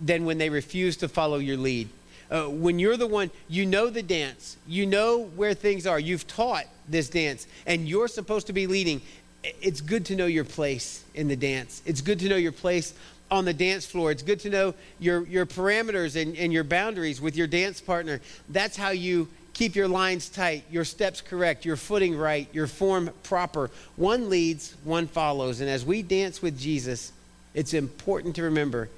than 0.00 0.24
when 0.24 0.38
they 0.38 0.48
refuse 0.48 0.96
to 0.98 1.08
follow 1.08 1.38
your 1.38 1.56
lead. 1.56 1.88
Uh, 2.30 2.44
when 2.44 2.78
you're 2.78 2.96
the 2.96 3.06
one, 3.06 3.30
you 3.48 3.66
know 3.66 3.90
the 3.90 4.02
dance, 4.02 4.56
you 4.66 4.86
know 4.86 5.24
where 5.36 5.54
things 5.54 5.86
are, 5.86 5.98
you've 5.98 6.26
taught 6.26 6.64
this 6.88 7.08
dance, 7.08 7.46
and 7.66 7.88
you're 7.88 8.08
supposed 8.08 8.46
to 8.46 8.52
be 8.52 8.66
leading. 8.66 9.02
It's 9.42 9.80
good 9.80 10.06
to 10.06 10.16
know 10.16 10.26
your 10.26 10.44
place 10.44 11.04
in 11.14 11.28
the 11.28 11.36
dance. 11.36 11.82
It's 11.84 12.00
good 12.00 12.20
to 12.20 12.28
know 12.28 12.36
your 12.36 12.52
place 12.52 12.94
on 13.32 13.46
the 13.46 13.54
dance 13.54 13.86
floor. 13.86 14.10
It's 14.10 14.22
good 14.22 14.40
to 14.40 14.50
know 14.50 14.74
your, 15.00 15.26
your 15.26 15.46
parameters 15.46 16.20
and, 16.20 16.36
and 16.36 16.52
your 16.52 16.64
boundaries 16.64 17.18
with 17.18 17.34
your 17.34 17.46
dance 17.46 17.80
partner. 17.80 18.20
That's 18.50 18.76
how 18.76 18.90
you 18.90 19.26
keep 19.54 19.74
your 19.74 19.88
lines 19.88 20.28
tight, 20.28 20.64
your 20.70 20.84
steps 20.84 21.22
correct, 21.22 21.64
your 21.64 21.76
footing 21.76 22.14
right, 22.14 22.46
your 22.52 22.66
form 22.66 23.10
proper. 23.22 23.70
One 23.96 24.28
leads, 24.28 24.76
one 24.84 25.06
follows. 25.06 25.62
And 25.62 25.70
as 25.70 25.84
we 25.84 26.02
dance 26.02 26.42
with 26.42 26.58
Jesus, 26.58 27.10
it's 27.54 27.72
important 27.72 28.36
to 28.36 28.42
remember 28.42 28.90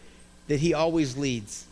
that 0.49 0.59
he 0.59 0.75
always 0.75 1.17
leads. 1.17 1.65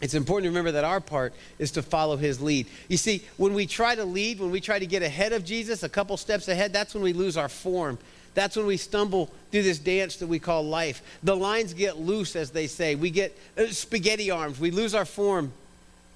It's 0.00 0.14
important 0.14 0.44
to 0.44 0.48
remember 0.50 0.72
that 0.72 0.84
our 0.84 1.00
part 1.00 1.34
is 1.58 1.70
to 1.72 1.82
follow 1.82 2.16
his 2.16 2.40
lead. 2.40 2.66
You 2.88 2.96
see, 2.96 3.22
when 3.36 3.52
we 3.52 3.66
try 3.66 3.94
to 3.94 4.04
lead, 4.04 4.40
when 4.40 4.50
we 4.50 4.60
try 4.60 4.78
to 4.78 4.86
get 4.86 5.02
ahead 5.02 5.34
of 5.34 5.44
Jesus, 5.44 5.82
a 5.82 5.88
couple 5.88 6.16
steps 6.16 6.48
ahead, 6.48 6.72
that's 6.72 6.94
when 6.94 7.02
we 7.02 7.12
lose 7.12 7.36
our 7.36 7.48
form. 7.48 7.98
That's 8.34 8.56
when 8.56 8.66
we 8.66 8.76
stumble 8.76 9.30
through 9.50 9.62
this 9.62 9.78
dance 9.78 10.16
that 10.16 10.26
we 10.26 10.38
call 10.38 10.64
life. 10.64 11.02
The 11.22 11.36
lines 11.36 11.72
get 11.72 11.98
loose, 11.98 12.36
as 12.36 12.50
they 12.50 12.66
say. 12.66 12.94
We 12.96 13.10
get 13.10 13.36
uh, 13.56 13.66
spaghetti 13.68 14.30
arms. 14.30 14.58
We 14.58 14.70
lose 14.70 14.94
our 14.94 15.04
form. 15.04 15.52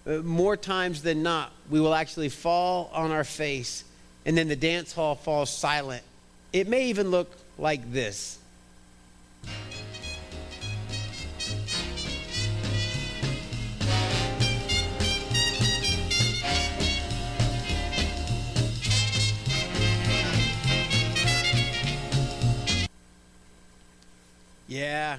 Uh, 0.06 0.18
more 0.18 0.56
times 0.56 1.02
than 1.02 1.22
not, 1.22 1.52
we 1.70 1.80
will 1.80 1.94
actually 1.94 2.30
fall 2.30 2.90
on 2.94 3.10
our 3.10 3.24
face, 3.24 3.84
and 4.24 4.36
then 4.36 4.48
the 4.48 4.56
dance 4.56 4.92
hall 4.92 5.14
falls 5.14 5.50
silent. 5.50 6.02
It 6.52 6.66
may 6.66 6.86
even 6.86 7.10
look 7.10 7.30
like 7.58 7.92
this. 7.92 8.38
Yeah, 24.68 25.16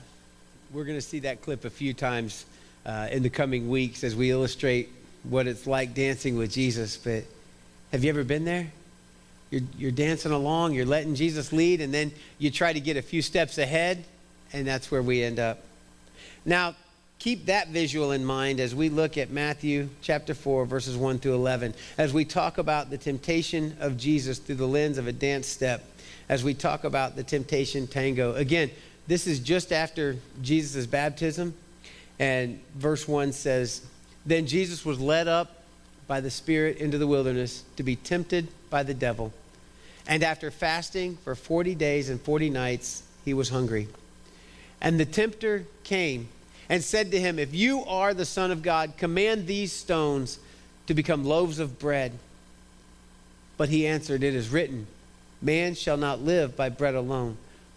we're 0.71 0.83
going 0.83 0.97
to 0.99 1.01
see 1.01 1.21
that 1.21 1.41
clip 1.41 1.65
a 1.65 1.71
few 1.71 1.95
times 1.95 2.45
uh, 2.85 3.07
in 3.09 3.23
the 3.23 3.31
coming 3.31 3.67
weeks 3.67 4.03
as 4.03 4.15
we 4.15 4.29
illustrate 4.29 4.89
what 5.23 5.47
it's 5.47 5.65
like 5.65 5.95
dancing 5.95 6.37
with 6.37 6.51
Jesus. 6.51 6.97
But 6.97 7.23
have 7.91 8.03
you 8.03 8.11
ever 8.11 8.23
been 8.23 8.45
there? 8.45 8.71
You're, 9.49 9.63
you're 9.75 9.91
dancing 9.91 10.31
along, 10.31 10.75
you're 10.75 10.85
letting 10.85 11.15
Jesus 11.15 11.51
lead, 11.51 11.81
and 11.81 11.91
then 11.91 12.11
you 12.37 12.51
try 12.51 12.71
to 12.71 12.79
get 12.79 12.95
a 12.95 13.01
few 13.01 13.23
steps 13.23 13.57
ahead, 13.57 14.05
and 14.53 14.67
that's 14.67 14.91
where 14.91 15.01
we 15.01 15.23
end 15.23 15.39
up. 15.39 15.63
Now, 16.45 16.75
keep 17.17 17.47
that 17.47 17.69
visual 17.69 18.11
in 18.11 18.23
mind 18.23 18.59
as 18.59 18.75
we 18.75 18.89
look 18.89 19.17
at 19.17 19.31
Matthew 19.31 19.89
chapter 20.03 20.35
4, 20.35 20.67
verses 20.67 20.95
1 20.95 21.17
through 21.17 21.33
11, 21.33 21.73
as 21.97 22.13
we 22.13 22.23
talk 22.23 22.59
about 22.59 22.91
the 22.91 22.99
temptation 22.99 23.75
of 23.79 23.97
Jesus 23.97 24.37
through 24.37 24.55
the 24.57 24.67
lens 24.67 24.99
of 24.99 25.07
a 25.07 25.11
dance 25.11 25.47
step, 25.47 25.83
as 26.29 26.43
we 26.43 26.53
talk 26.53 26.83
about 26.83 27.15
the 27.15 27.23
temptation 27.23 27.87
tango. 27.87 28.35
Again, 28.35 28.69
this 29.09 29.25
is 29.25 29.39
just 29.39 29.71
after 29.71 30.17
Jesus' 30.43 30.85
baptism. 30.85 31.55
And 32.19 32.59
verse 32.75 33.07
1 33.07 33.33
says, 33.33 33.81
Then 34.23 34.45
Jesus 34.45 34.85
was 34.85 34.99
led 34.99 35.27
up 35.27 35.63
by 36.05 36.21
the 36.21 36.29
Spirit 36.29 36.77
into 36.77 36.99
the 36.99 37.07
wilderness 37.07 37.63
to 37.77 37.83
be 37.83 37.95
tempted 37.95 38.47
by 38.69 38.83
the 38.83 38.93
devil. 38.93 39.33
And 40.07 40.21
after 40.21 40.51
fasting 40.51 41.17
for 41.23 41.33
40 41.33 41.73
days 41.73 42.09
and 42.09 42.21
40 42.21 42.51
nights, 42.51 43.01
he 43.25 43.33
was 43.33 43.49
hungry. 43.49 43.87
And 44.79 44.99
the 44.99 45.05
tempter 45.05 45.65
came 45.83 46.29
and 46.69 46.83
said 46.83 47.09
to 47.09 47.19
him, 47.19 47.39
If 47.39 47.51
you 47.51 47.83
are 47.85 48.13
the 48.13 48.25
Son 48.25 48.51
of 48.51 48.61
God, 48.61 48.93
command 48.95 49.47
these 49.47 49.73
stones 49.73 50.37
to 50.85 50.93
become 50.93 51.25
loaves 51.25 51.57
of 51.57 51.79
bread. 51.79 52.11
But 53.57 53.69
he 53.69 53.87
answered, 53.87 54.21
It 54.21 54.35
is 54.35 54.49
written, 54.49 54.85
Man 55.41 55.73
shall 55.73 55.97
not 55.97 56.21
live 56.21 56.55
by 56.55 56.69
bread 56.69 56.93
alone 56.93 57.37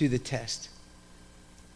to 0.00 0.08
the 0.08 0.18
test. 0.18 0.70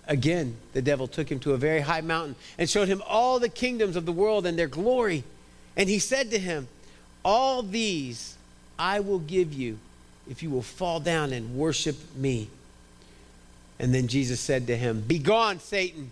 Again, 0.06 0.56
the 0.72 0.80
devil 0.80 1.06
took 1.06 1.30
him 1.30 1.40
to 1.40 1.52
a 1.52 1.58
very 1.58 1.80
high 1.80 2.00
mountain 2.00 2.36
and 2.56 2.70
showed 2.70 2.88
him 2.88 3.02
all 3.06 3.38
the 3.38 3.50
kingdoms 3.50 3.96
of 3.96 4.06
the 4.06 4.12
world 4.12 4.46
and 4.46 4.58
their 4.58 4.66
glory. 4.66 5.24
And 5.76 5.90
he 5.90 5.98
said 5.98 6.30
to 6.30 6.38
him, 6.38 6.66
All 7.22 7.62
these 7.62 8.36
I 8.78 9.00
will 9.00 9.18
give 9.18 9.52
you 9.52 9.78
if 10.26 10.42
you 10.42 10.48
will 10.48 10.62
fall 10.62 11.00
down 11.00 11.34
and 11.34 11.54
worship 11.54 11.96
me. 12.16 12.48
And 13.78 13.94
then 13.94 14.08
Jesus 14.08 14.40
said 14.40 14.66
to 14.68 14.76
him, 14.76 15.02
Begone, 15.02 15.60
Satan, 15.60 16.10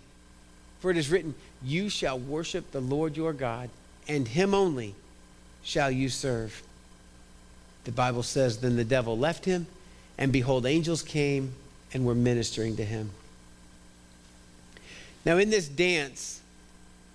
for 0.81 0.91
it 0.91 0.97
is 0.97 1.09
written, 1.09 1.33
You 1.63 1.89
shall 1.89 2.19
worship 2.19 2.71
the 2.71 2.81
Lord 2.81 3.17
your 3.17 3.33
God, 3.33 3.71
and 4.07 4.27
him 4.27 4.53
only 4.53 4.93
shall 5.63 5.89
you 5.89 6.09
serve. 6.09 6.61
The 7.85 7.91
Bible 7.91 8.21
says, 8.21 8.59
Then 8.59 8.75
the 8.75 8.83
devil 8.83 9.17
left 9.17 9.45
him, 9.45 9.65
and 10.15 10.31
behold, 10.31 10.67
angels 10.67 11.01
came 11.01 11.55
and 11.93 12.05
we're 12.05 12.15
ministering 12.15 12.75
to 12.77 12.85
him. 12.85 13.11
Now, 15.25 15.37
in 15.37 15.49
this 15.49 15.67
dance, 15.67 16.41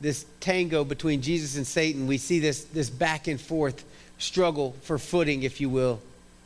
this 0.01 0.25
tango 0.41 0.85
between 0.85 1.21
Jesus 1.21 1.57
and 1.57 1.67
Satan, 1.67 2.07
we 2.07 2.19
see 2.19 2.39
this, 2.39 2.65
this 2.65 2.89
back 2.89 3.27
and 3.27 3.41
forth 3.41 3.85
struggle 4.19 4.75
for 4.83 4.99
footing, 4.99 5.43
if 5.43 5.61
you 5.61 5.69
will. 5.69 6.01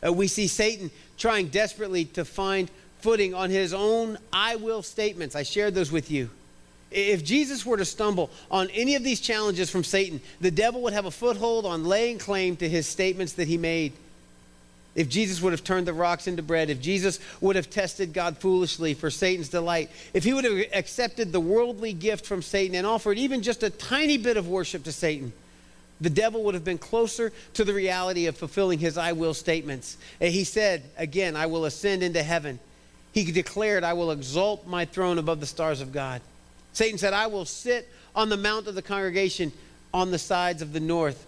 Uh, 0.04 0.12
we 0.12 0.26
see 0.26 0.48
Satan 0.48 0.90
trying 1.18 1.48
desperately 1.48 2.04
to 2.06 2.24
find 2.24 2.70
footing 3.00 3.34
on 3.34 3.50
his 3.50 3.72
own 3.72 4.18
I 4.32 4.56
will 4.56 4.82
statements. 4.82 5.36
I 5.36 5.42
shared 5.42 5.74
those 5.74 5.92
with 5.92 6.10
you. 6.10 6.30
If 6.90 7.24
Jesus 7.24 7.64
were 7.64 7.76
to 7.76 7.84
stumble 7.84 8.30
on 8.50 8.68
any 8.70 8.96
of 8.96 9.04
these 9.04 9.20
challenges 9.20 9.70
from 9.70 9.84
Satan, 9.84 10.20
the 10.40 10.50
devil 10.50 10.82
would 10.82 10.92
have 10.92 11.06
a 11.06 11.10
foothold 11.10 11.64
on 11.64 11.84
laying 11.84 12.18
claim 12.18 12.56
to 12.56 12.68
his 12.68 12.86
statements 12.86 13.32
that 13.34 13.48
he 13.48 13.56
made. 13.56 13.92
If 14.94 15.08
Jesus 15.08 15.40
would 15.40 15.52
have 15.52 15.64
turned 15.64 15.86
the 15.86 15.94
rocks 15.94 16.26
into 16.26 16.42
bread, 16.42 16.68
if 16.68 16.80
Jesus 16.80 17.18
would 17.40 17.56
have 17.56 17.70
tested 17.70 18.12
God 18.12 18.36
foolishly 18.38 18.92
for 18.92 19.10
Satan's 19.10 19.48
delight, 19.48 19.90
if 20.12 20.22
he 20.24 20.34
would 20.34 20.44
have 20.44 20.64
accepted 20.74 21.32
the 21.32 21.40
worldly 21.40 21.94
gift 21.94 22.26
from 22.26 22.42
Satan 22.42 22.76
and 22.76 22.86
offered 22.86 23.16
even 23.16 23.42
just 23.42 23.62
a 23.62 23.70
tiny 23.70 24.18
bit 24.18 24.36
of 24.36 24.48
worship 24.48 24.84
to 24.84 24.92
Satan, 24.92 25.32
the 26.00 26.10
devil 26.10 26.42
would 26.44 26.54
have 26.54 26.64
been 26.64 26.78
closer 26.78 27.32
to 27.54 27.64
the 27.64 27.72
reality 27.72 28.26
of 28.26 28.36
fulfilling 28.36 28.80
his 28.80 28.98
I 28.98 29.12
will 29.12 29.34
statements. 29.34 29.96
He 30.20 30.44
said, 30.44 30.82
again, 30.98 31.36
I 31.36 31.46
will 31.46 31.64
ascend 31.64 32.02
into 32.02 32.22
heaven. 32.22 32.58
He 33.12 33.30
declared, 33.30 33.84
I 33.84 33.92
will 33.92 34.10
exalt 34.10 34.66
my 34.66 34.84
throne 34.84 35.18
above 35.18 35.40
the 35.40 35.46
stars 35.46 35.80
of 35.80 35.92
God. 35.92 36.20
Satan 36.72 36.98
said, 36.98 37.12
I 37.14 37.28
will 37.28 37.44
sit 37.44 37.88
on 38.16 38.28
the 38.28 38.36
mount 38.36 38.66
of 38.66 38.74
the 38.74 38.82
congregation 38.82 39.52
on 39.94 40.10
the 40.10 40.18
sides 40.18 40.60
of 40.60 40.72
the 40.72 40.80
north. 40.80 41.26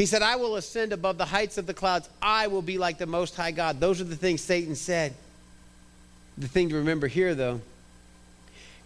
He 0.00 0.06
said, 0.06 0.22
I 0.22 0.36
will 0.36 0.56
ascend 0.56 0.94
above 0.94 1.18
the 1.18 1.26
heights 1.26 1.58
of 1.58 1.66
the 1.66 1.74
clouds. 1.74 2.08
I 2.22 2.46
will 2.46 2.62
be 2.62 2.78
like 2.78 2.96
the 2.96 3.04
Most 3.04 3.36
High 3.36 3.50
God. 3.50 3.80
Those 3.80 4.00
are 4.00 4.04
the 4.04 4.16
things 4.16 4.40
Satan 4.40 4.74
said. 4.74 5.12
The 6.38 6.48
thing 6.48 6.70
to 6.70 6.76
remember 6.76 7.06
here, 7.06 7.34
though, 7.34 7.60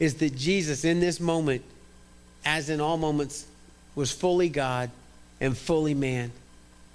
is 0.01 0.17
that 0.17 0.35
Jesus, 0.35 0.85
in 0.85 0.99
this 0.99 1.21
moment, 1.21 1.63
as 2.45 2.69
in 2.69 2.81
all 2.81 2.97
moments, 2.97 3.47
was 3.95 4.11
fully 4.11 4.49
God 4.49 4.91
and 5.41 5.57
fully 5.57 5.95
man. 5.95 6.33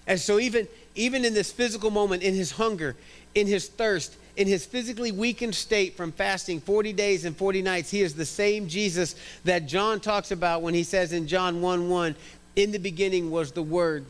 And 0.05 0.19
so, 0.19 0.37
even, 0.37 0.67
even 0.95 1.23
in 1.23 1.33
this 1.33 1.53
physical 1.53 1.89
moment, 1.89 2.21
in 2.21 2.33
his 2.33 2.51
hunger, 2.51 2.97
in 3.35 3.47
his 3.47 3.69
thirst, 3.69 4.17
in 4.35 4.49
his 4.49 4.65
physically 4.65 5.13
weakened 5.13 5.55
state 5.55 5.95
from 5.95 6.11
fasting 6.11 6.59
40 6.59 6.91
days 6.91 7.23
and 7.23 7.37
40 7.37 7.61
nights, 7.61 7.89
he 7.89 8.01
is 8.01 8.15
the 8.15 8.25
same 8.25 8.67
Jesus 8.67 9.15
that 9.45 9.65
John 9.65 10.01
talks 10.01 10.31
about 10.31 10.61
when 10.61 10.73
he 10.73 10.83
says 10.83 11.13
in 11.13 11.25
John 11.25 11.61
1 11.61 11.89
1, 11.89 12.15
in 12.55 12.71
the 12.71 12.77
beginning 12.77 13.31
was 13.31 13.51
the 13.51 13.63
Word. 13.63 14.05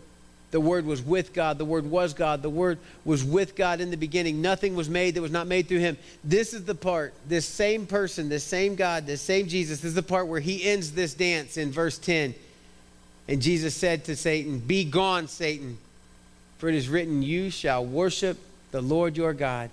The 0.51 0.59
Word 0.59 0.85
was 0.85 1.01
with 1.01 1.33
God. 1.33 1.57
The 1.57 1.65
Word 1.65 1.85
was 1.85 2.13
God. 2.13 2.41
The 2.41 2.49
Word 2.49 2.79
was 3.05 3.23
with 3.23 3.55
God 3.55 3.81
in 3.81 3.91
the 3.91 3.97
beginning. 3.97 4.41
Nothing 4.41 4.75
was 4.75 4.89
made 4.89 5.15
that 5.15 5.21
was 5.21 5.31
not 5.31 5.47
made 5.47 5.67
through 5.67 5.79
Him. 5.79 5.97
This 6.23 6.53
is 6.53 6.65
the 6.65 6.75
part, 6.75 7.13
this 7.27 7.45
same 7.45 7.85
person, 7.85 8.29
this 8.29 8.43
same 8.43 8.75
God, 8.75 9.05
this 9.05 9.21
same 9.21 9.47
Jesus, 9.47 9.81
this 9.81 9.89
is 9.89 9.95
the 9.95 10.03
part 10.03 10.27
where 10.27 10.39
He 10.39 10.63
ends 10.63 10.91
this 10.91 11.13
dance 11.13 11.57
in 11.57 11.71
verse 11.71 11.97
10. 11.97 12.33
And 13.27 13.41
Jesus 13.41 13.75
said 13.75 14.05
to 14.05 14.15
Satan, 14.15 14.59
Be 14.59 14.83
gone, 14.85 15.27
Satan, 15.27 15.77
for 16.57 16.67
it 16.67 16.75
is 16.75 16.89
written, 16.89 17.21
You 17.21 17.51
shall 17.51 17.85
worship 17.85 18.39
the 18.71 18.81
Lord 18.81 19.15
your 19.15 19.33
God, 19.33 19.69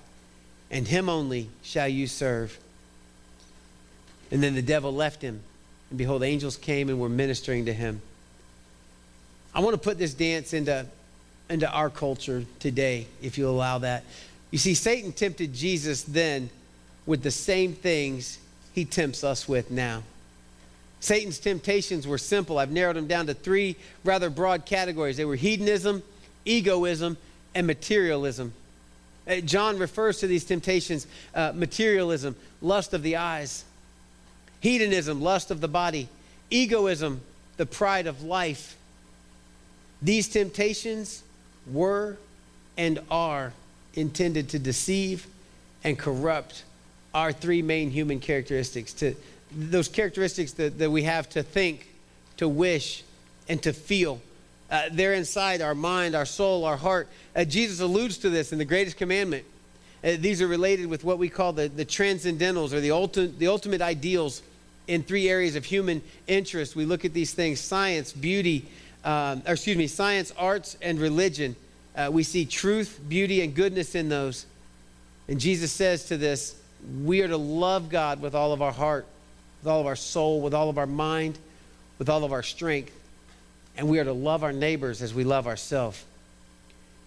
and 0.71 0.87
Him 0.87 1.09
only 1.09 1.49
shall 1.63 1.89
you 1.89 2.07
serve. 2.07 2.59
And 4.31 4.43
then 4.43 4.55
the 4.55 4.63
devil 4.63 4.93
left 4.93 5.23
him, 5.23 5.41
and 5.91 5.99
behold, 5.99 6.23
angels 6.23 6.57
came 6.57 6.89
and 6.89 7.01
were 7.01 7.09
ministering 7.09 7.67
to 7.67 7.73
him. 7.73 8.01
I 9.57 9.61
want 9.61 9.73
to 9.73 9.81
put 9.81 9.97
this 9.97 10.13
dance 10.13 10.53
into, 10.53 10.85
into 11.49 11.71
our 11.71 11.89
culture 11.89 12.45
today, 12.59 13.07
if 13.23 13.39
you 13.39 13.49
allow 13.49 13.79
that. 13.79 14.05
You 14.51 14.59
see, 14.59 14.75
Satan 14.75 15.13
tempted 15.13 15.55
Jesus 15.55 16.03
then 16.03 16.51
with 17.07 17.23
the 17.23 17.31
same 17.31 17.73
things 17.73 18.39
he 18.75 18.85
tempts 18.85 19.25
us 19.25 19.49
with 19.49 19.71
now. 19.71 20.03
Satan's 21.01 21.39
temptations 21.39 22.07
were 22.07 22.19
simple. 22.19 22.59
I've 22.59 22.71
narrowed 22.71 22.97
them 22.97 23.07
down 23.07 23.29
to 23.29 23.35
three 23.35 23.77
rather 24.05 24.29
broad 24.29 24.67
categories. 24.67 25.17
They 25.17 25.25
were 25.25 25.37
hedonism, 25.37 26.03
egoism, 26.45 27.17
and 27.55 27.67
materialism. 27.67 28.53
Uh, 29.27 29.37
John 29.37 29.79
refers 29.79 30.19
to 30.19 30.27
these 30.27 30.45
temptations 30.45 31.07
uh, 31.35 31.53
materialism, 31.55 32.37
lust 32.61 32.93
of 32.93 33.03
the 33.03 33.17
eyes, 33.17 33.65
hedonism, 34.61 35.23
lust 35.23 35.51
of 35.51 35.63
the 35.63 35.69
body, 35.69 36.11
egoism, 36.51 37.23
the 37.57 37.65
pride 37.65 38.07
of 38.07 38.23
life. 38.23 38.77
These 40.07 40.29
temptations 40.29 41.25
were 41.69 42.17
and 42.77 43.01
are 43.11 43.53
intended 43.95 44.51
to 44.51 44.59
deceive 44.61 45.27
and 45.83 45.99
corrupt 45.99 46.63
our 47.13 47.33
three 47.33 47.61
main 47.61 47.91
human 47.91 48.21
characteristics 48.21 48.93
to 48.93 49.17
those 49.51 49.89
characteristics 49.89 50.53
that, 50.53 50.79
that 50.79 50.93
we 50.93 51.03
have 51.03 51.29
to 51.31 51.43
think 51.43 51.89
to 52.37 52.47
wish 52.47 53.03
and 53.49 53.61
to 53.65 53.73
feel. 53.73 54.21
Uh, 54.71 54.83
they're 54.93 55.15
inside 55.15 55.61
our 55.61 55.75
mind 55.75 56.15
our 56.15 56.25
soul 56.25 56.65
our 56.65 56.77
heart. 56.77 57.09
Uh, 57.35 57.43
jesus 57.43 57.81
alludes 57.81 58.19
to 58.19 58.31
this 58.31 58.53
in 58.53 58.59
the 58.59 58.65
greatest 58.65 58.97
commandment. 58.97 59.45
Uh, 60.05 60.13
these 60.21 60.41
are 60.41 60.47
related 60.47 60.87
with 60.87 61.03
what 61.03 61.19
we 61.19 61.29
call 61.29 61.53
the, 61.53 61.67
the 61.67 61.85
transcendentals 61.85 62.73
or 62.73 62.79
the, 62.79 62.91
ulti- 62.91 63.37
the 63.39 63.49
ultimate 63.49 63.83
ideals 63.83 64.41
in 64.87 65.03
three 65.03 65.29
areas 65.29 65.57
of 65.57 65.65
human 65.65 66.01
interest. 66.29 66.77
We 66.77 66.85
look 66.85 67.05
at 67.05 67.13
these 67.13 67.35
things 67.35 67.59
science 67.59 68.13
beauty 68.13 68.69
um, 69.07 69.43
or 69.47 69.53
excuse 69.53 69.77
me 69.77 69.87
science 69.87 70.33
arts 70.37 70.77
and 70.83 71.01
religion 71.01 71.57
uh, 71.97 72.11
we 72.13 72.23
see 72.23 72.45
truth 72.45 73.01
beauty 73.09 73.41
and 73.41 73.55
goodness 73.55 73.95
in 73.95 74.11
those. 74.11 74.45
And 75.29 75.41
jesus 75.41 75.73
says 75.73 76.05
to 76.07 76.19
this 76.19 76.55
we 77.03 77.23
are 77.23 77.29
to 77.29 77.39
love 77.39 77.89
god 77.89 78.21
with 78.21 78.35
all 78.35 78.53
of 78.53 78.61
our 78.61 78.73
heart 78.73 79.07
with 79.63 79.71
all 79.71 79.81
of 79.81 79.87
our 79.87 79.97
soul 79.97 80.43
with 80.43 80.53
all 80.53 80.69
of 80.69 80.77
our 80.77 80.87
mind 80.87 81.39
with 81.99 82.11
all 82.11 82.25
of 82.25 82.33
our 82.33 82.43
strength 82.43 82.93
and 83.79 83.89
we 83.89 83.99
are 83.99 84.05
to 84.05 84.13
love 84.13 84.43
our 84.45 84.53
neighbors 84.53 85.03
as 85.03 85.13
we 85.13 85.23
love 85.23 85.47
ourselves. 85.47 86.05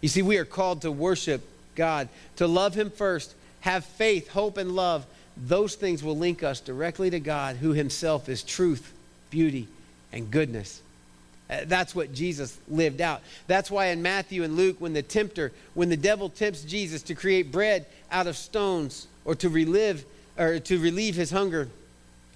You 0.02 0.10
see 0.10 0.22
we 0.22 0.38
are 0.38 0.46
called 0.46 0.82
to 0.82 0.92
worship 0.92 1.42
god 1.76 2.10
to 2.38 2.48
love 2.48 2.74
him 2.74 2.90
first 2.90 3.36
have 3.62 3.86
faith 3.86 4.30
hope 4.30 4.58
and 4.58 4.76
love. 4.76 5.06
Those 5.38 5.76
things 5.76 6.04
will 6.04 6.18
link 6.18 6.44
us 6.44 6.60
directly 6.60 7.10
to 7.10 7.20
God, 7.20 7.58
who 7.58 7.74
himself 7.74 8.30
is 8.30 8.44
truth, 8.44 8.94
beauty, 9.30 9.68
and 10.12 10.30
goodness. 10.30 10.82
Uh, 11.50 11.62
that's 11.66 11.96
what 11.96 12.14
Jesus 12.14 12.58
lived 12.68 13.02
out. 13.02 13.22
That's 13.48 13.72
why 13.72 13.88
in 13.88 14.02
Matthew 14.02 14.44
and 14.44 14.56
Luke, 14.56 14.78
when 14.80 14.94
the 14.94 15.02
tempter, 15.02 15.52
when 15.74 15.90
the 15.90 15.98
devil 15.98 16.30
tempts 16.30 16.62
Jesus 16.64 17.02
to 17.04 17.16
create 17.16 17.52
bread 17.52 17.86
out 18.12 18.28
of 18.28 18.38
stones 18.38 19.08
or 19.26 19.36
to 19.36 19.50
relive 19.50 20.06
or 20.38 20.60
to 20.60 20.80
relieve 20.80 21.16
his 21.16 21.32
hunger, 21.32 21.68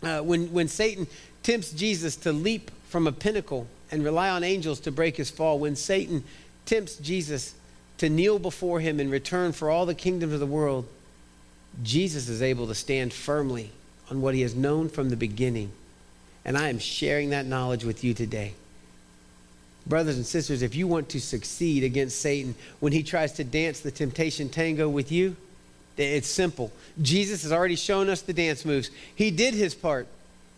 uh, 0.01 0.19
when, 0.21 0.51
when 0.51 0.67
Satan 0.67 1.07
tempts 1.43 1.71
Jesus 1.71 2.15
to 2.17 2.33
leap 2.33 2.71
from 2.89 3.07
a 3.07 3.11
pinnacle 3.11 3.67
and 3.91 4.03
rely 4.03 4.29
on 4.29 4.43
angels 4.43 4.79
to 4.81 4.91
break 4.91 5.15
his 5.15 5.29
fall, 5.29 5.59
when 5.59 5.75
Satan 5.75 6.23
tempts 6.65 6.95
Jesus 6.95 7.53
to 7.99 8.09
kneel 8.09 8.39
before 8.39 8.79
him 8.79 8.99
in 8.99 9.09
return 9.09 9.51
for 9.51 9.69
all 9.69 9.85
the 9.85 9.95
kingdoms 9.95 10.33
of 10.33 10.39
the 10.39 10.45
world, 10.45 10.87
Jesus 11.83 12.29
is 12.29 12.41
able 12.41 12.67
to 12.67 12.75
stand 12.75 13.13
firmly 13.13 13.71
on 14.09 14.21
what 14.21 14.33
he 14.33 14.41
has 14.41 14.55
known 14.55 14.89
from 14.89 15.09
the 15.09 15.15
beginning. 15.15 15.71
And 16.45 16.57
I 16.57 16.69
am 16.69 16.79
sharing 16.79 17.29
that 17.29 17.45
knowledge 17.45 17.85
with 17.85 18.03
you 18.03 18.13
today. 18.13 18.53
Brothers 19.85 20.15
and 20.15 20.25
sisters, 20.25 20.61
if 20.61 20.75
you 20.75 20.87
want 20.87 21.09
to 21.09 21.19
succeed 21.19 21.83
against 21.83 22.19
Satan 22.19 22.55
when 22.79 22.93
he 22.93 23.03
tries 23.03 23.33
to 23.33 23.43
dance 23.43 23.81
the 23.81 23.91
temptation 23.91 24.49
tango 24.49 24.87
with 24.87 25.11
you, 25.11 25.35
it's 25.97 26.27
simple. 26.27 26.71
Jesus 27.01 27.43
has 27.43 27.51
already 27.51 27.75
shown 27.75 28.09
us 28.09 28.21
the 28.21 28.33
dance 28.33 28.65
moves. 28.65 28.89
He 29.15 29.29
did 29.29 29.53
his 29.53 29.75
part. 29.75 30.07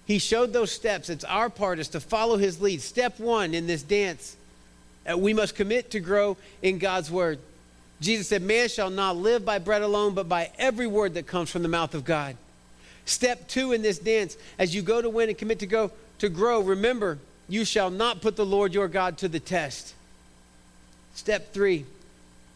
He 0.05 0.20
showed 0.20 0.53
those 0.53 0.72
steps. 0.72 1.10
It's 1.10 1.23
our 1.23 1.49
part 1.49 1.80
is 1.80 1.89
to 1.89 1.99
follow 1.99 2.38
his 2.38 2.62
lead. 2.62 2.82
Step 2.82 3.19
one 3.19 3.54
in 3.54 3.67
this 3.67 3.82
dance, 3.82 4.38
uh, 5.10 5.17
we 5.17 5.34
must 5.34 5.56
commit 5.56 5.91
to 5.91 5.99
grow 5.99 6.38
in 6.62 6.78
God's 6.78 7.10
word. 7.10 7.39
Jesus 8.02 8.28
said, 8.28 8.41
Man 8.41 8.69
shall 8.69 8.89
not 8.89 9.17
live 9.17 9.43
by 9.43 9.58
bread 9.58 9.82
alone, 9.82 10.13
but 10.13 10.30
by 10.30 10.52
every 10.58 10.88
word 10.88 11.15
that 11.15 11.28
comes 11.28 11.49
from 11.49 11.63
the 11.63 11.67
mouth 11.67 11.95
of 11.95 12.06
God. 12.06 12.38
Step 13.06 13.47
two 13.47 13.71
in 13.71 13.82
this 13.82 13.99
dance, 13.99 14.38
as 14.58 14.76
you 14.76 14.82
go 14.82 15.02
to 15.02 15.10
win 15.10 15.30
and 15.30 15.38
commit 15.38 15.60
to 15.60 15.67
go 15.67 15.91
to 16.19 16.30
grow, 16.30 16.62
remember, 16.62 17.19
you 17.47 17.65
shall 17.65 17.89
not 17.89 18.21
put 18.21 18.36
the 18.36 18.45
Lord 18.45 18.73
your 18.73 18.88
God 18.88 19.17
to 19.19 19.27
the 19.27 19.39
test. 19.39 19.93
Step 21.13 21.53
three, 21.53 21.86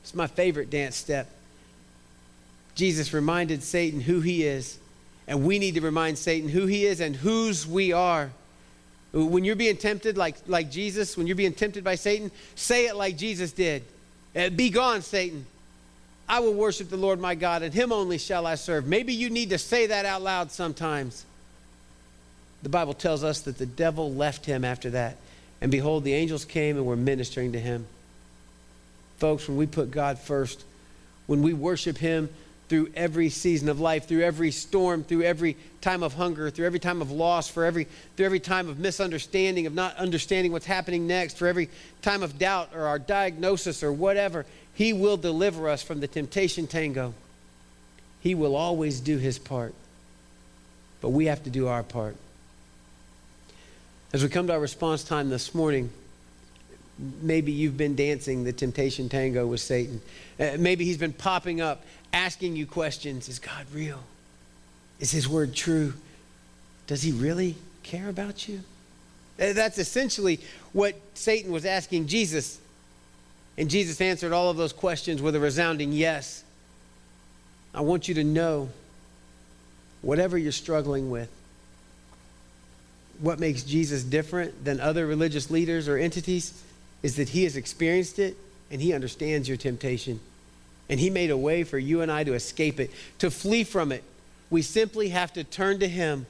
it's 0.01 0.13
my 0.13 0.27
favorite 0.27 0.69
dance 0.69 0.95
step. 0.95 1.29
Jesus 2.75 3.13
reminded 3.13 3.63
Satan 3.63 3.99
who 3.99 4.21
he 4.21 4.43
is, 4.43 4.77
and 5.27 5.45
we 5.45 5.59
need 5.59 5.75
to 5.75 5.81
remind 5.81 6.17
Satan 6.17 6.49
who 6.49 6.65
he 6.65 6.85
is 6.85 6.99
and 7.01 7.15
whose 7.15 7.67
we 7.67 7.91
are. 7.91 8.31
When 9.11 9.43
you're 9.43 9.55
being 9.55 9.77
tempted 9.77 10.17
like, 10.17 10.35
like 10.47 10.71
Jesus, 10.71 11.17
when 11.17 11.27
you're 11.27 11.35
being 11.35 11.53
tempted 11.53 11.83
by 11.83 11.95
Satan, 11.95 12.31
say 12.55 12.87
it 12.87 12.95
like 12.95 13.17
Jesus 13.17 13.51
did. 13.51 13.83
Uh, 14.35 14.49
be 14.49 14.69
gone, 14.69 15.01
Satan. 15.01 15.45
I 16.27 16.41
will 16.41 16.53
worship 16.53 16.89
the 16.89 16.97
Lord 16.97 17.19
my 17.19 17.33
God, 17.33 17.63
and 17.63 17.73
him 17.73 17.91
only 17.91 18.19
shall 18.19 18.45
I 18.45 18.55
serve. 18.55 18.85
Maybe 18.85 19.13
you 19.13 19.31
need 19.31 19.49
to 19.49 19.57
say 19.57 19.87
that 19.87 20.05
out 20.05 20.21
loud 20.21 20.51
sometimes. 20.51 21.25
The 22.63 22.69
Bible 22.69 22.93
tells 22.93 23.23
us 23.23 23.41
that 23.41 23.57
the 23.57 23.65
devil 23.65 24.13
left 24.13 24.45
him 24.45 24.65
after 24.65 24.89
that. 24.91 25.17
And 25.61 25.71
behold, 25.71 26.03
the 26.03 26.13
angels 26.13 26.45
came 26.45 26.77
and 26.77 26.85
were 26.85 26.95
ministering 26.95 27.53
to 27.53 27.59
him. 27.59 27.85
Folks, 29.17 29.47
when 29.47 29.57
we 29.57 29.65
put 29.65 29.91
God 29.91 30.17
first, 30.19 30.63
when 31.27 31.41
we 31.41 31.53
worship 31.53 31.97
him, 31.97 32.29
through 32.69 32.91
every 32.95 33.29
season 33.29 33.67
of 33.67 33.79
life, 33.79 34.07
through 34.07 34.21
every 34.21 34.51
storm, 34.51 35.03
through 35.03 35.23
every 35.23 35.57
time 35.81 36.03
of 36.03 36.13
hunger, 36.13 36.51
through 36.51 36.67
every 36.67 36.79
time 36.79 37.01
of 37.01 37.11
loss, 37.11 37.49
for 37.49 37.65
every 37.65 37.87
through 38.15 38.27
every 38.27 38.39
time 38.39 38.69
of 38.69 38.77
misunderstanding, 38.77 39.65
of 39.65 39.73
not 39.73 39.95
understanding 39.97 40.51
what's 40.51 40.67
happening 40.67 41.07
next, 41.07 41.37
for 41.37 41.47
every 41.47 41.67
time 42.03 42.21
of 42.21 42.37
doubt 42.37 42.69
or 42.75 42.83
our 42.83 42.99
diagnosis 42.99 43.81
or 43.83 43.91
whatever, 43.91 44.45
he 44.75 44.93
will 44.93 45.17
deliver 45.17 45.67
us 45.67 45.81
from 45.81 45.99
the 45.99 46.07
temptation 46.07 46.67
tango. 46.67 47.15
He 48.21 48.35
will 48.35 48.55
always 48.55 48.99
do 48.99 49.17
his 49.17 49.39
part. 49.39 49.73
But 51.01 51.09
we 51.09 51.25
have 51.25 51.43
to 51.45 51.49
do 51.49 51.67
our 51.67 51.83
part. 51.83 52.15
As 54.11 54.23
we 54.23 54.29
come 54.29 54.47
to 54.47 54.53
our 54.53 54.59
response 54.59 55.03
time 55.03 55.29
this 55.29 55.53
morning, 55.53 55.91
maybe 57.21 57.51
you've 57.51 57.77
been 57.77 57.95
dancing 57.95 58.43
the 58.43 58.51
temptation 58.51 59.07
tango 59.07 59.45
with 59.45 59.61
Satan. 59.61 60.01
Uh, 60.39 60.57
maybe 60.57 60.83
he's 60.83 60.97
been 60.97 61.13
popping 61.13 61.61
up 61.61 61.83
asking 62.11 62.55
you 62.55 62.65
questions 62.65 63.29
Is 63.29 63.39
God 63.39 63.65
real? 63.73 63.99
Is 64.99 65.11
His 65.11 65.27
word 65.27 65.53
true? 65.53 65.93
Does 66.87 67.03
He 67.03 67.11
really 67.11 67.55
care 67.83 68.09
about 68.09 68.47
you? 68.47 68.61
That's 69.37 69.77
essentially 69.77 70.39
what 70.73 70.95
Satan 71.13 71.51
was 71.51 71.65
asking 71.65 72.07
Jesus. 72.07 72.59
And 73.57 73.69
Jesus 73.69 74.01
answered 74.01 74.33
all 74.33 74.49
of 74.49 74.57
those 74.57 74.73
questions 74.73 75.21
with 75.21 75.35
a 75.35 75.39
resounding 75.39 75.93
yes. 75.93 76.43
I 77.73 77.81
want 77.81 78.07
you 78.07 78.15
to 78.15 78.23
know 78.23 78.69
whatever 80.01 80.37
you're 80.37 80.51
struggling 80.51 81.09
with, 81.09 81.29
what 83.19 83.39
makes 83.39 83.63
Jesus 83.63 84.03
different 84.03 84.63
than 84.65 84.79
other 84.79 85.05
religious 85.05 85.51
leaders 85.51 85.87
or 85.87 85.97
entities 85.97 86.61
is 87.03 87.15
that 87.17 87.29
he 87.29 87.43
has 87.43 87.55
experienced 87.55 88.19
it 88.19 88.37
and 88.71 88.81
he 88.81 88.93
understands 88.93 89.47
your 89.47 89.57
temptation. 89.57 90.19
And 90.89 90.99
He 90.99 91.09
made 91.09 91.29
a 91.29 91.37
way 91.37 91.63
for 91.63 91.77
you 91.77 92.01
and 92.01 92.11
I 92.11 92.23
to 92.23 92.33
escape 92.33 92.79
it, 92.79 92.91
to 93.19 93.29
flee 93.29 93.63
from 93.63 93.91
it. 93.91 94.03
We 94.49 94.63
simply 94.63 95.09
have 95.09 95.31
to 95.33 95.43
turn 95.43 95.79
to 95.79 95.87
Him. 95.87 96.25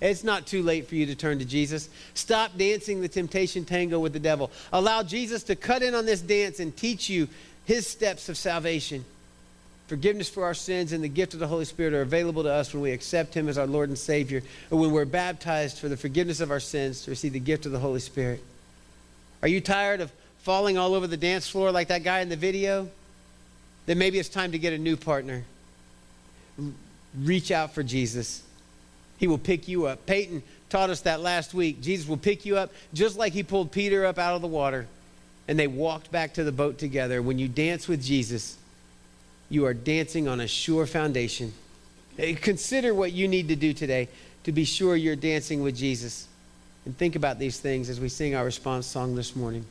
It's 0.00 0.22
not 0.22 0.46
too 0.46 0.62
late 0.62 0.88
for 0.88 0.94
you 0.94 1.06
to 1.06 1.16
turn 1.16 1.40
to 1.40 1.44
Jesus. 1.44 1.88
Stop 2.14 2.56
dancing 2.56 3.00
the 3.00 3.08
temptation 3.08 3.64
tango 3.64 3.98
with 3.98 4.12
the 4.12 4.20
devil. 4.20 4.52
Allow 4.72 5.02
Jesus 5.02 5.42
to 5.44 5.56
cut 5.56 5.82
in 5.82 5.96
on 5.96 6.06
this 6.06 6.20
dance 6.20 6.60
and 6.60 6.74
teach 6.76 7.10
you 7.10 7.26
His 7.64 7.88
steps 7.88 8.28
of 8.28 8.36
salvation. 8.36 9.04
Forgiveness 9.88 10.28
for 10.28 10.44
our 10.44 10.54
sins 10.54 10.92
and 10.92 11.02
the 11.02 11.08
gift 11.08 11.34
of 11.34 11.40
the 11.40 11.46
Holy 11.46 11.64
Spirit 11.64 11.94
are 11.94 12.02
available 12.02 12.44
to 12.44 12.52
us 12.52 12.72
when 12.72 12.82
we 12.82 12.92
accept 12.92 13.34
Him 13.34 13.48
as 13.48 13.58
our 13.58 13.66
Lord 13.66 13.88
and 13.88 13.98
Savior, 13.98 14.42
or 14.70 14.78
when 14.78 14.92
we're 14.92 15.04
baptized 15.04 15.78
for 15.78 15.88
the 15.88 15.96
forgiveness 15.96 16.40
of 16.40 16.50
our 16.50 16.60
sins 16.60 17.02
to 17.02 17.10
receive 17.10 17.32
the 17.32 17.40
gift 17.40 17.66
of 17.66 17.72
the 17.72 17.78
Holy 17.78 18.00
Spirit. 18.00 18.42
Are 19.42 19.48
you 19.48 19.60
tired 19.60 20.00
of 20.00 20.12
falling 20.38 20.78
all 20.78 20.94
over 20.94 21.06
the 21.06 21.16
dance 21.16 21.48
floor 21.48 21.72
like 21.72 21.88
that 21.88 22.04
guy 22.04 22.20
in 22.20 22.28
the 22.28 22.36
video? 22.36 22.88
then 23.88 23.96
maybe 23.96 24.18
it's 24.18 24.28
time 24.28 24.52
to 24.52 24.58
get 24.58 24.74
a 24.74 24.78
new 24.78 24.98
partner. 24.98 25.44
Reach 27.18 27.50
out 27.50 27.72
for 27.72 27.82
Jesus. 27.82 28.42
He 29.16 29.26
will 29.26 29.38
pick 29.38 29.66
you 29.66 29.86
up. 29.86 30.04
Peyton 30.04 30.42
taught 30.68 30.90
us 30.90 31.00
that 31.00 31.20
last 31.22 31.54
week. 31.54 31.80
Jesus 31.80 32.06
will 32.06 32.18
pick 32.18 32.44
you 32.44 32.58
up 32.58 32.70
just 32.92 33.16
like 33.16 33.32
he 33.32 33.42
pulled 33.42 33.72
Peter 33.72 34.04
up 34.04 34.18
out 34.18 34.36
of 34.36 34.42
the 34.42 34.46
water 34.46 34.86
and 35.48 35.58
they 35.58 35.66
walked 35.66 36.12
back 36.12 36.34
to 36.34 36.44
the 36.44 36.52
boat 36.52 36.76
together. 36.76 37.22
When 37.22 37.38
you 37.38 37.48
dance 37.48 37.88
with 37.88 38.04
Jesus, 38.04 38.58
you 39.48 39.64
are 39.66 39.74
dancing 39.74 40.28
on 40.28 40.40
a 40.40 40.46
sure 40.46 40.86
foundation. 40.86 41.52
Consider 42.16 42.94
what 42.94 43.12
you 43.12 43.28
need 43.28 43.48
to 43.48 43.56
do 43.56 43.72
today 43.72 44.08
to 44.44 44.52
be 44.52 44.64
sure 44.64 44.96
you're 44.96 45.16
dancing 45.16 45.62
with 45.62 45.76
Jesus. 45.76 46.26
And 46.84 46.96
think 46.96 47.16
about 47.16 47.38
these 47.38 47.60
things 47.60 47.88
as 47.88 48.00
we 48.00 48.08
sing 48.08 48.34
our 48.34 48.44
response 48.44 48.86
song 48.86 49.14
this 49.14 49.36
morning. 49.36 49.64